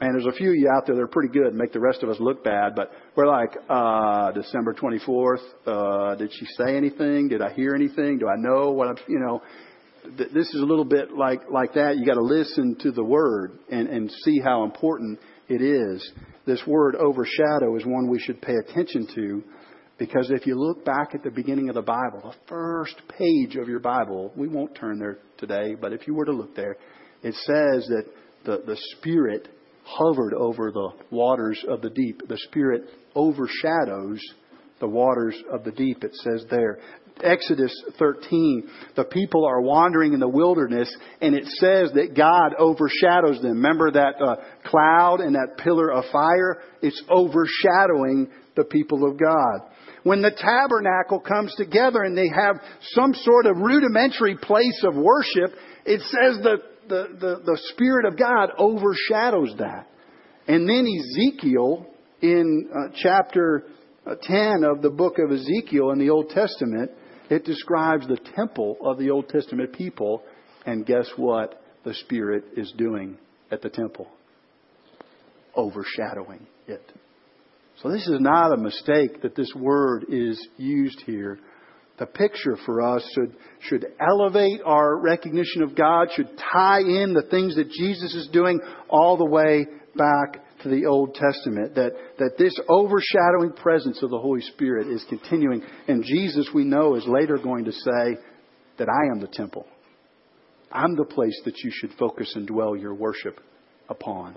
and 0.00 0.14
there's 0.14 0.26
a 0.26 0.36
few 0.36 0.50
of 0.50 0.56
you 0.56 0.68
out 0.74 0.86
there 0.86 0.96
that 0.96 1.02
are 1.02 1.06
pretty 1.06 1.32
good 1.32 1.48
and 1.48 1.56
make 1.56 1.72
the 1.72 1.80
rest 1.80 2.02
of 2.02 2.08
us 2.08 2.16
look 2.18 2.42
bad, 2.42 2.74
but 2.74 2.90
we're 3.14 3.26
like, 3.26 3.50
uh, 3.68 4.32
December 4.32 4.74
24th, 4.74 5.42
uh, 5.66 6.14
did 6.16 6.32
she 6.32 6.46
say 6.56 6.76
anything? 6.76 7.28
Did 7.28 7.42
I 7.42 7.52
hear 7.52 7.74
anything? 7.74 8.18
Do 8.18 8.26
I 8.26 8.36
know 8.36 8.70
what 8.70 8.88
I'm, 8.88 8.96
you 9.06 9.20
know, 9.20 9.42
th- 10.16 10.30
this 10.32 10.48
is 10.48 10.60
a 10.60 10.64
little 10.64 10.84
bit 10.84 11.12
like, 11.12 11.42
like 11.50 11.74
that. 11.74 11.98
You 11.98 12.06
gotta 12.06 12.22
listen 12.22 12.76
to 12.80 12.90
the 12.90 13.04
word 13.04 13.58
and, 13.70 13.88
and 13.88 14.10
see 14.24 14.40
how 14.40 14.64
important 14.64 15.20
it 15.48 15.60
is. 15.60 16.10
This 16.46 16.62
word 16.66 16.96
overshadow 16.96 17.76
is 17.76 17.84
one 17.84 18.08
we 18.08 18.18
should 18.18 18.40
pay 18.40 18.54
attention 18.54 19.06
to 19.14 19.42
because 20.02 20.32
if 20.32 20.48
you 20.48 20.56
look 20.56 20.84
back 20.84 21.14
at 21.14 21.22
the 21.22 21.30
beginning 21.30 21.68
of 21.68 21.76
the 21.76 21.82
Bible, 21.82 22.22
the 22.24 22.34
first 22.48 23.00
page 23.16 23.54
of 23.54 23.68
your 23.68 23.78
Bible, 23.78 24.32
we 24.36 24.48
won't 24.48 24.74
turn 24.74 24.98
there 24.98 25.18
today, 25.38 25.76
but 25.80 25.92
if 25.92 26.08
you 26.08 26.14
were 26.14 26.24
to 26.24 26.32
look 26.32 26.56
there, 26.56 26.76
it 27.22 27.34
says 27.34 27.86
that 27.86 28.06
the, 28.44 28.64
the 28.66 28.76
Spirit 28.96 29.46
hovered 29.84 30.34
over 30.34 30.72
the 30.72 30.88
waters 31.12 31.64
of 31.68 31.82
the 31.82 31.90
deep. 31.90 32.20
The 32.26 32.38
Spirit 32.48 32.82
overshadows 33.14 34.20
the 34.80 34.88
waters 34.88 35.36
of 35.52 35.62
the 35.62 35.70
deep, 35.70 36.02
it 36.02 36.16
says 36.16 36.46
there. 36.50 36.80
Exodus 37.22 37.72
13, 38.00 38.68
the 38.96 39.04
people 39.04 39.46
are 39.46 39.60
wandering 39.60 40.14
in 40.14 40.18
the 40.18 40.26
wilderness, 40.26 40.92
and 41.20 41.36
it 41.36 41.44
says 41.44 41.92
that 41.94 42.16
God 42.16 42.54
overshadows 42.58 43.40
them. 43.40 43.52
Remember 43.52 43.92
that 43.92 44.14
uh, 44.20 44.36
cloud 44.68 45.20
and 45.20 45.36
that 45.36 45.62
pillar 45.62 45.92
of 45.92 46.06
fire? 46.10 46.60
It's 46.80 47.00
overshadowing 47.08 48.32
the 48.56 48.64
people 48.64 49.08
of 49.08 49.16
God. 49.16 49.71
When 50.04 50.20
the 50.20 50.30
tabernacle 50.30 51.20
comes 51.20 51.54
together 51.56 52.02
and 52.02 52.16
they 52.16 52.28
have 52.28 52.60
some 52.90 53.14
sort 53.14 53.46
of 53.46 53.56
rudimentary 53.56 54.36
place 54.36 54.82
of 54.84 54.94
worship, 54.96 55.56
it 55.84 56.00
says 56.00 56.42
that 56.42 56.58
the, 56.88 57.08
the, 57.18 57.42
the 57.44 57.60
Spirit 57.72 58.06
of 58.06 58.18
God 58.18 58.50
overshadows 58.58 59.54
that. 59.58 59.86
And 60.48 60.68
then 60.68 60.86
Ezekiel, 60.86 61.86
in 62.20 62.68
uh, 62.70 62.92
chapter 63.00 63.64
uh, 64.06 64.16
10 64.20 64.64
of 64.64 64.82
the 64.82 64.90
book 64.90 65.18
of 65.18 65.30
Ezekiel 65.30 65.90
in 65.90 65.98
the 65.98 66.10
Old 66.10 66.30
Testament, 66.30 66.90
it 67.30 67.44
describes 67.44 68.06
the 68.08 68.18
temple 68.34 68.76
of 68.84 68.98
the 68.98 69.10
Old 69.10 69.28
Testament 69.28 69.72
people. 69.72 70.22
And 70.66 70.84
guess 70.84 71.08
what 71.16 71.62
the 71.84 71.94
Spirit 71.94 72.44
is 72.56 72.72
doing 72.76 73.18
at 73.50 73.62
the 73.62 73.70
temple? 73.70 74.08
Overshadowing 75.54 76.46
it. 76.66 76.82
So 77.80 77.90
this 77.90 78.06
is 78.06 78.20
not 78.20 78.52
a 78.52 78.56
mistake 78.56 79.22
that 79.22 79.34
this 79.34 79.52
word 79.54 80.06
is 80.08 80.46
used 80.56 81.00
here 81.06 81.38
the 82.02 82.06
picture 82.06 82.56
for 82.64 82.82
us 82.82 83.08
should, 83.14 83.36
should 83.60 83.86
elevate 84.00 84.60
our 84.64 84.98
recognition 84.98 85.62
of 85.62 85.76
God, 85.76 86.08
should 86.14 86.30
tie 86.52 86.80
in 86.80 87.12
the 87.14 87.26
things 87.30 87.54
that 87.54 87.70
Jesus 87.70 88.14
is 88.14 88.28
doing 88.32 88.60
all 88.88 89.16
the 89.16 89.24
way 89.24 89.66
back 89.94 90.42
to 90.62 90.68
the 90.68 90.86
Old 90.86 91.14
Testament. 91.14 91.76
That, 91.76 91.92
that 92.18 92.38
this 92.38 92.54
overshadowing 92.68 93.52
presence 93.52 94.02
of 94.02 94.10
the 94.10 94.18
Holy 94.18 94.40
Spirit 94.40 94.88
is 94.88 95.04
continuing. 95.08 95.62
And 95.86 96.02
Jesus, 96.02 96.48
we 96.52 96.64
know, 96.64 96.96
is 96.96 97.06
later 97.06 97.38
going 97.38 97.66
to 97.66 97.72
say 97.72 98.16
that 98.78 98.88
I 98.88 99.14
am 99.14 99.20
the 99.20 99.28
temple. 99.28 99.66
I'm 100.72 100.96
the 100.96 101.04
place 101.04 101.38
that 101.44 101.58
you 101.58 101.70
should 101.72 101.92
focus 101.98 102.32
and 102.34 102.48
dwell 102.48 102.74
your 102.74 102.94
worship 102.94 103.38
upon. 103.88 104.36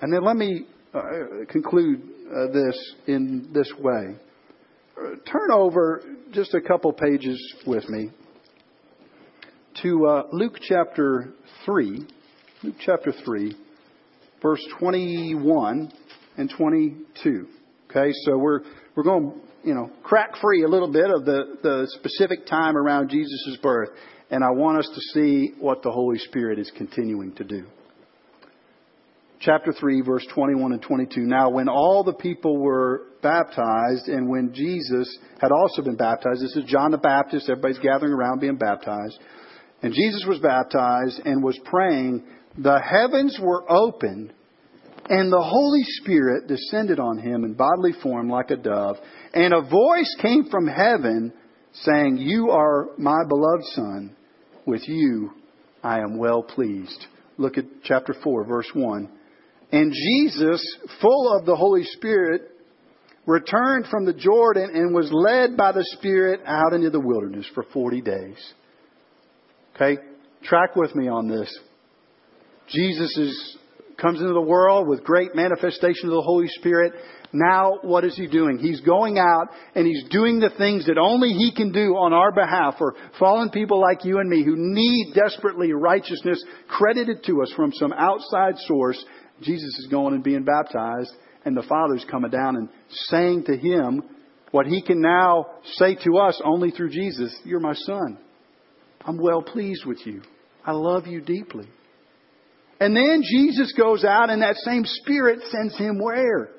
And 0.00 0.10
then 0.10 0.24
let 0.24 0.36
me 0.36 0.64
uh, 0.94 1.00
conclude 1.48 2.02
uh, 2.30 2.52
this 2.52 2.94
in 3.06 3.48
this 3.52 3.72
way 3.78 4.16
turn 5.26 5.50
over 5.52 6.02
just 6.32 6.54
a 6.54 6.60
couple 6.60 6.92
pages 6.92 7.54
with 7.66 7.88
me 7.88 8.10
to 9.82 10.06
uh, 10.06 10.22
Luke 10.32 10.58
chapter 10.60 11.32
3. 11.64 12.06
Luke 12.62 12.74
chapter 12.80 13.12
3, 13.24 13.56
verse 14.42 14.62
21 14.78 15.90
and 16.36 16.52
22. 16.56 17.46
Okay, 17.88 18.12
so 18.24 18.36
we're, 18.36 18.60
we're 18.94 19.02
going 19.02 19.40
you 19.64 19.74
know, 19.74 19.90
crack 20.02 20.36
free 20.40 20.64
a 20.64 20.68
little 20.68 20.92
bit 20.92 21.10
of 21.10 21.24
the, 21.24 21.56
the 21.62 21.88
specific 21.98 22.46
time 22.46 22.76
around 22.76 23.08
Jesus' 23.08 23.56
birth. 23.62 23.90
And 24.30 24.44
I 24.44 24.50
want 24.50 24.78
us 24.78 24.88
to 24.94 25.00
see 25.12 25.54
what 25.58 25.82
the 25.82 25.90
Holy 25.90 26.18
Spirit 26.18 26.58
is 26.58 26.70
continuing 26.76 27.34
to 27.36 27.44
do 27.44 27.66
chapter 29.40 29.72
3, 29.72 30.02
verse 30.02 30.26
21 30.34 30.72
and 30.72 30.82
22. 30.82 31.20
Now, 31.20 31.50
when 31.50 31.68
all 31.68 32.04
the 32.04 32.12
people 32.12 32.58
were 32.58 33.06
baptized, 33.22 34.08
and 34.08 34.28
when 34.28 34.52
Jesus 34.54 35.18
had 35.40 35.50
also 35.50 35.82
been 35.82 35.96
baptized, 35.96 36.42
this 36.42 36.56
is 36.56 36.64
John 36.64 36.90
the 36.90 36.98
Baptist, 36.98 37.48
everybody's 37.48 37.78
gathering 37.78 38.12
around 38.12 38.40
being 38.40 38.56
baptized, 38.56 39.18
and 39.82 39.94
Jesus 39.94 40.24
was 40.28 40.38
baptized 40.38 41.20
and 41.24 41.42
was 41.42 41.58
praying, 41.64 42.22
the 42.58 42.80
heavens 42.80 43.38
were 43.40 43.70
opened, 43.70 44.32
and 45.08 45.32
the 45.32 45.42
Holy 45.42 45.82
Spirit 46.02 46.46
descended 46.46 47.00
on 47.00 47.18
him 47.18 47.44
in 47.44 47.54
bodily 47.54 47.92
form 48.02 48.28
like 48.28 48.50
a 48.50 48.56
dove, 48.56 48.96
and 49.32 49.54
a 49.54 49.62
voice 49.62 50.14
came 50.20 50.44
from 50.50 50.66
heaven 50.66 51.32
saying, 51.72 52.18
You 52.18 52.50
are 52.50 52.90
my 52.98 53.18
beloved 53.26 53.64
Son, 53.72 54.16
with 54.66 54.82
you 54.86 55.30
I 55.82 56.00
am 56.00 56.18
well 56.18 56.42
pleased. 56.42 57.06
Look 57.38 57.56
at 57.56 57.64
chapter 57.84 58.14
4, 58.22 58.44
verse 58.44 58.70
1. 58.74 59.08
And 59.72 59.92
Jesus, 59.92 60.64
full 61.00 61.36
of 61.38 61.46
the 61.46 61.54
Holy 61.54 61.84
Spirit, 61.84 62.42
returned 63.26 63.86
from 63.90 64.04
the 64.04 64.12
Jordan 64.12 64.70
and 64.74 64.94
was 64.94 65.10
led 65.12 65.56
by 65.56 65.72
the 65.72 65.84
Spirit 65.98 66.40
out 66.46 66.72
into 66.72 66.90
the 66.90 67.00
wilderness 67.00 67.46
for 67.54 67.64
40 67.72 68.00
days. 68.00 68.52
Okay? 69.74 70.02
Track 70.42 70.74
with 70.74 70.94
me 70.94 71.08
on 71.08 71.28
this. 71.28 71.56
Jesus 72.68 73.16
is, 73.16 73.58
comes 74.00 74.20
into 74.20 74.32
the 74.32 74.40
world 74.40 74.88
with 74.88 75.04
great 75.04 75.34
manifestation 75.34 76.08
of 76.08 76.14
the 76.14 76.22
Holy 76.22 76.48
Spirit. 76.48 76.94
Now, 77.32 77.78
what 77.82 78.04
is 78.04 78.16
he 78.16 78.26
doing? 78.26 78.58
He's 78.58 78.80
going 78.80 79.18
out 79.18 79.48
and 79.74 79.86
he's 79.86 80.04
doing 80.10 80.40
the 80.40 80.50
things 80.58 80.86
that 80.86 80.98
only 80.98 81.28
he 81.28 81.52
can 81.54 81.70
do 81.70 81.94
on 81.94 82.12
our 82.12 82.32
behalf 82.32 82.76
for 82.78 82.96
fallen 83.18 83.50
people 83.50 83.80
like 83.80 84.04
you 84.04 84.18
and 84.18 84.28
me 84.28 84.44
who 84.44 84.54
need 84.56 85.14
desperately 85.14 85.72
righteousness 85.72 86.42
credited 86.68 87.22
to 87.24 87.42
us 87.42 87.52
from 87.54 87.72
some 87.72 87.92
outside 87.92 88.54
source 88.66 89.04
Jesus 89.42 89.78
is 89.78 89.88
going 89.90 90.14
and 90.14 90.22
being 90.22 90.44
baptized, 90.44 91.12
and 91.44 91.56
the 91.56 91.62
Father's 91.62 92.04
coming 92.10 92.30
down 92.30 92.56
and 92.56 92.68
saying 92.90 93.44
to 93.44 93.56
him 93.56 94.02
what 94.50 94.66
he 94.66 94.82
can 94.82 95.00
now 95.00 95.46
say 95.64 95.94
to 96.04 96.18
us 96.18 96.40
only 96.44 96.70
through 96.70 96.90
Jesus 96.90 97.34
You're 97.44 97.60
my 97.60 97.74
son. 97.74 98.18
I'm 99.04 99.18
well 99.18 99.42
pleased 99.42 99.86
with 99.86 100.04
you. 100.04 100.22
I 100.64 100.72
love 100.72 101.06
you 101.06 101.20
deeply. 101.20 101.66
And 102.80 102.96
then 102.96 103.22
Jesus 103.22 103.72
goes 103.76 104.04
out, 104.04 104.30
and 104.30 104.42
that 104.42 104.56
same 104.56 104.84
Spirit 104.84 105.40
sends 105.50 105.76
him 105.76 105.98
where? 106.02 106.50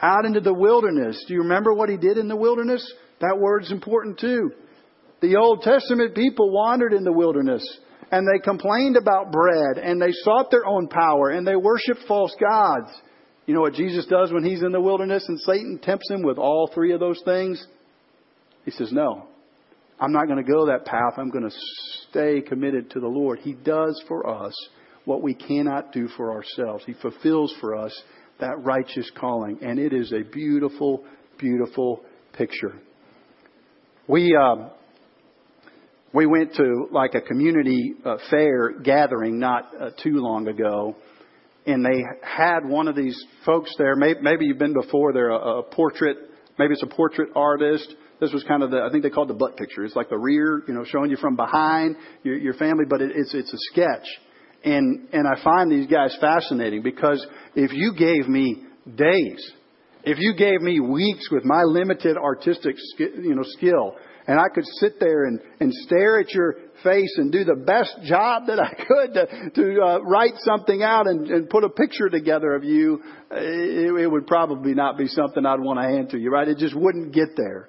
Out 0.00 0.24
into 0.24 0.40
the 0.40 0.54
wilderness. 0.54 1.24
Do 1.26 1.34
you 1.34 1.40
remember 1.40 1.72
what 1.72 1.88
he 1.88 1.96
did 1.96 2.18
in 2.18 2.28
the 2.28 2.36
wilderness? 2.36 2.84
That 3.20 3.38
word's 3.38 3.72
important 3.72 4.18
too. 4.18 4.50
The 5.22 5.36
Old 5.36 5.62
Testament 5.62 6.14
people 6.14 6.52
wandered 6.52 6.92
in 6.92 7.02
the 7.02 7.12
wilderness 7.12 7.64
and 8.10 8.26
they 8.26 8.38
complained 8.42 8.96
about 8.96 9.32
bread 9.32 9.78
and 9.78 10.00
they 10.00 10.12
sought 10.12 10.50
their 10.50 10.66
own 10.66 10.88
power 10.88 11.30
and 11.30 11.46
they 11.46 11.56
worshiped 11.56 12.00
false 12.06 12.34
gods. 12.40 12.90
You 13.46 13.54
know 13.54 13.60
what 13.60 13.74
Jesus 13.74 14.06
does 14.06 14.32
when 14.32 14.44
he's 14.44 14.62
in 14.62 14.72
the 14.72 14.80
wilderness 14.80 15.24
and 15.28 15.38
Satan 15.40 15.78
tempts 15.82 16.10
him 16.10 16.22
with 16.22 16.38
all 16.38 16.70
three 16.72 16.92
of 16.92 17.00
those 17.00 17.20
things? 17.24 17.64
He 18.64 18.70
says, 18.72 18.92
No, 18.92 19.28
I'm 20.00 20.12
not 20.12 20.26
going 20.26 20.44
to 20.44 20.50
go 20.50 20.66
that 20.66 20.84
path. 20.84 21.14
I'm 21.16 21.30
going 21.30 21.48
to 21.48 21.56
stay 22.10 22.40
committed 22.40 22.90
to 22.90 23.00
the 23.00 23.06
Lord. 23.06 23.38
He 23.40 23.54
does 23.54 24.02
for 24.08 24.28
us 24.28 24.54
what 25.04 25.22
we 25.22 25.34
cannot 25.34 25.92
do 25.92 26.08
for 26.16 26.32
ourselves. 26.32 26.84
He 26.84 26.94
fulfills 26.94 27.54
for 27.60 27.76
us 27.76 28.02
that 28.40 28.62
righteous 28.64 29.10
calling. 29.18 29.58
And 29.62 29.78
it 29.78 29.92
is 29.92 30.12
a 30.12 30.28
beautiful, 30.28 31.04
beautiful 31.38 32.02
picture. 32.32 32.74
We, 34.08 34.36
uh, 34.36 34.68
we 36.12 36.26
went 36.26 36.54
to 36.54 36.88
like 36.90 37.14
a 37.14 37.20
community 37.20 37.94
uh, 38.04 38.16
fair 38.30 38.78
gathering 38.80 39.38
not 39.38 39.70
uh, 39.78 39.90
too 40.02 40.14
long 40.14 40.48
ago, 40.48 40.96
and 41.66 41.84
they 41.84 42.02
had 42.22 42.60
one 42.64 42.88
of 42.88 42.96
these 42.96 43.22
folks 43.44 43.72
there. 43.76 43.96
Maybe, 43.96 44.20
maybe 44.22 44.44
you've 44.46 44.58
been 44.58 44.72
before. 44.72 45.12
They're 45.12 45.30
a, 45.30 45.58
a 45.58 45.62
portrait. 45.62 46.16
Maybe 46.58 46.74
it's 46.74 46.82
a 46.82 46.86
portrait 46.86 47.30
artist. 47.34 47.92
This 48.20 48.32
was 48.32 48.44
kind 48.44 48.62
of 48.62 48.70
the, 48.70 48.78
I 48.78 48.90
think 48.90 49.02
they 49.02 49.10
called 49.10 49.28
the 49.28 49.34
butt 49.34 49.56
picture. 49.56 49.84
It's 49.84 49.96
like 49.96 50.08
the 50.08 50.16
rear, 50.16 50.62
you 50.66 50.72
know, 50.72 50.84
showing 50.84 51.10
you 51.10 51.16
from 51.16 51.36
behind 51.36 51.96
your, 52.22 52.38
your 52.38 52.54
family, 52.54 52.84
but 52.88 53.02
it, 53.02 53.12
it's, 53.14 53.34
it's 53.34 53.52
a 53.52 53.58
sketch. 53.72 54.06
And, 54.64 55.08
and 55.12 55.26
I 55.28 55.42
find 55.44 55.70
these 55.70 55.86
guys 55.86 56.16
fascinating 56.20 56.82
because 56.82 57.24
if 57.54 57.72
you 57.72 57.92
gave 57.94 58.26
me 58.26 58.64
days, 58.96 59.52
if 60.04 60.18
you 60.18 60.34
gave 60.34 60.62
me 60.62 60.80
weeks 60.80 61.28
with 61.30 61.44
my 61.44 61.62
limited 61.64 62.16
artistic 62.16 62.76
you 62.98 63.34
know, 63.34 63.42
skill, 63.42 63.96
and 64.26 64.40
I 64.40 64.48
could 64.52 64.64
sit 64.80 64.98
there 64.98 65.24
and, 65.24 65.40
and 65.60 65.72
stare 65.72 66.18
at 66.20 66.32
your 66.32 66.56
face 66.82 67.14
and 67.16 67.30
do 67.30 67.44
the 67.44 67.54
best 67.54 67.96
job 68.04 68.46
that 68.46 68.58
I 68.58 68.74
could 68.74 69.14
to, 69.14 69.50
to 69.54 69.82
uh, 69.82 69.98
write 70.00 70.34
something 70.38 70.82
out 70.82 71.06
and, 71.06 71.28
and 71.28 71.48
put 71.48 71.64
a 71.64 71.68
picture 71.68 72.08
together 72.08 72.54
of 72.54 72.64
you, 72.64 73.02
it, 73.30 74.02
it 74.02 74.10
would 74.10 74.26
probably 74.26 74.74
not 74.74 74.98
be 74.98 75.06
something 75.06 75.46
I'd 75.46 75.60
want 75.60 75.78
to 75.78 75.84
hand 75.84 76.10
to 76.10 76.18
you, 76.18 76.30
right? 76.30 76.48
It 76.48 76.58
just 76.58 76.74
wouldn't 76.74 77.14
get 77.14 77.36
there. 77.36 77.68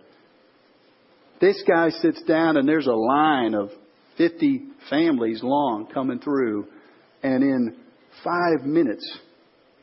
This 1.40 1.64
guy 1.68 1.90
sits 1.90 2.22
down 2.24 2.58
and 2.58 2.68
there's 2.68 2.88
a 2.88 2.92
line 2.92 3.54
of 3.54 3.70
50 4.18 4.64
families 4.90 5.42
long 5.44 5.88
coming 5.94 6.20
through, 6.20 6.68
and 7.22 7.44
in 7.44 7.78
five 8.24 8.66
minutes, 8.66 9.20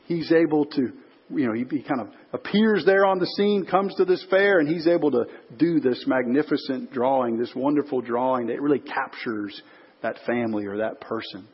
he's 0.07 0.31
able 0.31 0.65
to 0.65 0.91
you 1.29 1.47
know, 1.47 1.53
he, 1.53 1.65
he 1.69 1.81
kind 1.81 2.01
of 2.01 2.09
appears 2.33 2.85
there 2.85 3.05
on 3.05 3.19
the 3.19 3.25
scene, 3.37 3.65
comes 3.65 3.95
to 3.95 4.05
this 4.05 4.23
fair, 4.29 4.59
and 4.59 4.69
he's 4.69 4.87
able 4.87 5.11
to 5.11 5.25
do 5.57 5.79
this 5.79 6.03
magnificent 6.07 6.91
drawing, 6.91 7.37
this 7.37 7.51
wonderful 7.55 8.01
drawing 8.01 8.47
that 8.47 8.61
really 8.61 8.79
captures 8.79 9.59
that 10.01 10.17
family 10.25 10.65
or 10.65 10.77
that 10.77 11.01
person. 11.01 11.47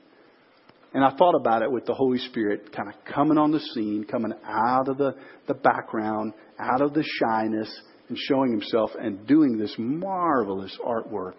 And 0.93 1.05
I 1.05 1.15
thought 1.15 1.36
about 1.36 1.62
it 1.62 1.71
with 1.71 1.86
the 1.86 1.93
Holy 1.93 2.17
Spirit 2.17 2.75
kind 2.75 2.89
of 2.89 2.95
coming 3.05 3.38
on 3.38 3.51
the 3.51 3.62
scene, 3.62 4.03
coming 4.03 4.34
out 4.45 4.89
of 4.89 4.97
the, 4.97 5.15
the 5.47 5.53
background, 5.53 6.34
out 6.60 6.81
of 6.81 6.93
the 6.93 7.03
shyness, 7.19 7.73
and 8.10 8.17
showing 8.17 8.51
himself 8.51 8.91
and 8.99 9.25
doing 9.25 9.57
this 9.57 9.73
marvelous 9.77 10.77
artwork 10.86 11.36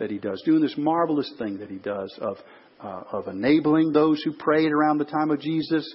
that 0.00 0.10
he 0.10 0.18
does, 0.18 0.42
doing 0.44 0.60
this 0.60 0.74
marvelous 0.76 1.32
thing 1.38 1.58
that 1.58 1.70
he 1.70 1.78
does 1.78 2.12
of, 2.20 2.38
uh, 2.82 3.02
of 3.12 3.28
enabling 3.28 3.92
those 3.92 4.20
who 4.24 4.32
prayed 4.32 4.72
around 4.72 4.98
the 4.98 5.04
time 5.04 5.30
of 5.30 5.40
Jesus 5.40 5.88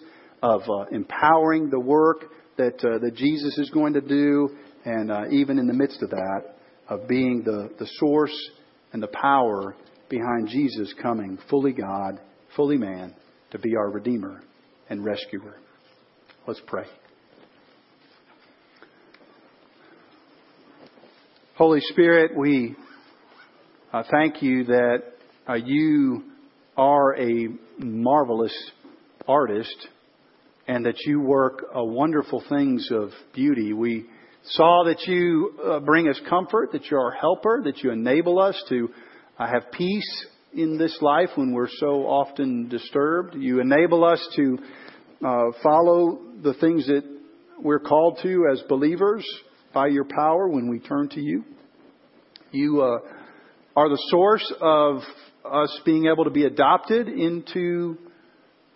of 0.44 0.62
uh, 0.70 0.86
empowering 0.92 1.70
the 1.70 1.80
work 1.80 2.26
that, 2.58 2.76
uh, 2.84 3.00
that 3.00 3.16
Jesus 3.16 3.58
is 3.58 3.70
going 3.70 3.94
to 3.94 4.02
do, 4.02 4.50
and 4.84 5.10
uh, 5.10 5.24
even 5.32 5.58
in 5.58 5.68
the 5.68 5.74
midst 5.74 6.04
of 6.04 6.10
that, 6.10 6.56
of 6.90 7.08
being 7.08 7.44
the, 7.44 7.70
the 7.80 7.88
source 7.98 8.36
and 8.92 9.02
the 9.02 9.08
power 9.08 9.74
behind 10.10 10.50
Jesus 10.50 10.94
coming, 11.02 11.40
fully 11.50 11.72
God, 11.72 12.20
fully 12.58 12.78
man, 12.78 13.16
to 13.52 13.58
be 13.58 13.76
our 13.78 13.90
Redeemer 13.90 14.44
and 14.90 15.04
Rescuer. 15.04 15.56
Let's 16.46 16.62
pray. 16.68 16.84
Holy 21.56 21.80
Spirit, 21.92 22.32
we 22.36 22.76
uh, 23.94 24.04
thank 24.12 24.44
you 24.44 24.66
that 24.66 25.04
uh, 25.48 25.54
you 25.54 26.24
are 26.76 27.16
a 27.18 27.48
marvelous 27.80 28.54
artist 29.26 29.88
and 30.68 30.86
that 30.86 30.96
you 31.06 31.20
work 31.20 31.66
uh, 31.76 31.84
wonderful 31.84 32.44
things 32.50 32.90
of 32.92 33.10
beauty. 33.34 33.74
We 33.74 34.06
saw 34.44 34.84
that 34.86 35.02
you 35.08 35.58
uh, 35.64 35.80
bring 35.80 36.08
us 36.08 36.20
comfort, 36.30 36.72
that 36.72 36.86
you're 36.86 37.02
our 37.02 37.12
helper, 37.12 37.62
that 37.66 37.80
you 37.80 37.92
enable 37.92 38.40
us 38.40 38.62
to 38.70 38.90
uh, 39.38 39.48
have 39.48 39.72
peace 39.72 40.26
in 40.54 40.78
this 40.78 40.98
life 41.02 41.30
when 41.36 41.54
we're 41.54 41.70
so 41.80 42.06
often 42.06 42.70
disturbed. 42.70 43.36
You 43.36 43.60
enable 43.60 44.04
us 44.04 44.26
to 44.36 44.58
uh, 45.26 45.44
follow 45.62 46.20
the 46.42 46.54
things 46.60 46.88
that 46.88 47.04
we're 47.60 47.80
called 47.80 48.20
to 48.24 48.48
as 48.52 48.62
believers 48.70 49.26
by 49.74 49.88
your 49.88 50.06
power 50.06 50.48
when 50.48 50.70
we 50.70 50.80
turn 50.80 51.10
to 51.10 51.22
you. 51.22 51.44
You 52.52 52.82
uh, 52.82 53.00
are 53.76 53.90
the 53.90 54.02
source 54.10 54.54
of 54.62 55.02
us 55.44 55.82
being 55.86 56.06
able 56.06 56.26
to 56.26 56.30
be 56.30 56.46
adopted 56.46 57.08
into 57.08 57.98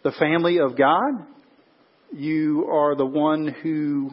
the 0.03 0.11
family 0.13 0.59
of 0.59 0.77
God 0.77 1.25
you 2.13 2.67
are 2.71 2.95
the 2.95 3.05
one 3.05 3.47
who 3.61 4.11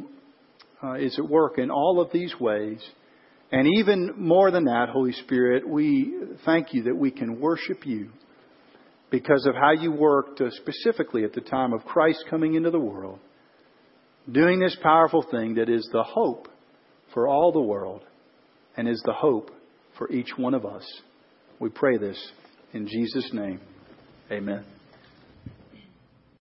uh, 0.82 0.94
is 0.94 1.18
at 1.18 1.28
work 1.28 1.58
in 1.58 1.70
all 1.70 2.00
of 2.00 2.12
these 2.12 2.34
ways. 2.38 2.82
And 3.52 3.68
even 3.78 4.14
more 4.16 4.50
than 4.50 4.64
that, 4.64 4.88
Holy 4.90 5.12
Spirit, 5.12 5.68
we 5.68 6.14
thank 6.44 6.74
you 6.74 6.84
that 6.84 6.96
we 6.96 7.10
can 7.10 7.40
worship 7.40 7.86
you 7.86 8.10
because 9.10 9.46
of 9.46 9.54
how 9.54 9.70
you 9.70 9.92
worked 9.92 10.40
uh, 10.40 10.50
specifically 10.50 11.24
at 11.24 11.32
the 11.32 11.40
time 11.40 11.72
of 11.72 11.84
Christ 11.84 12.24
coming 12.28 12.54
into 12.54 12.70
the 12.70 12.80
world, 12.80 13.20
doing 14.30 14.58
this 14.58 14.76
powerful 14.82 15.24
thing 15.30 15.54
that 15.54 15.68
is 15.68 15.88
the 15.92 16.02
hope 16.02 16.48
for 17.12 17.28
all 17.28 17.52
the 17.52 17.60
world 17.60 18.02
and 18.76 18.88
is 18.88 19.00
the 19.04 19.12
hope 19.12 19.50
for 19.96 20.10
each 20.10 20.30
one 20.36 20.54
of 20.54 20.66
us. 20.66 20.84
We 21.60 21.68
pray 21.68 21.96
this 21.96 22.18
in 22.72 22.88
Jesus' 22.88 23.30
name. 23.32 23.60
Amen. 24.32 24.73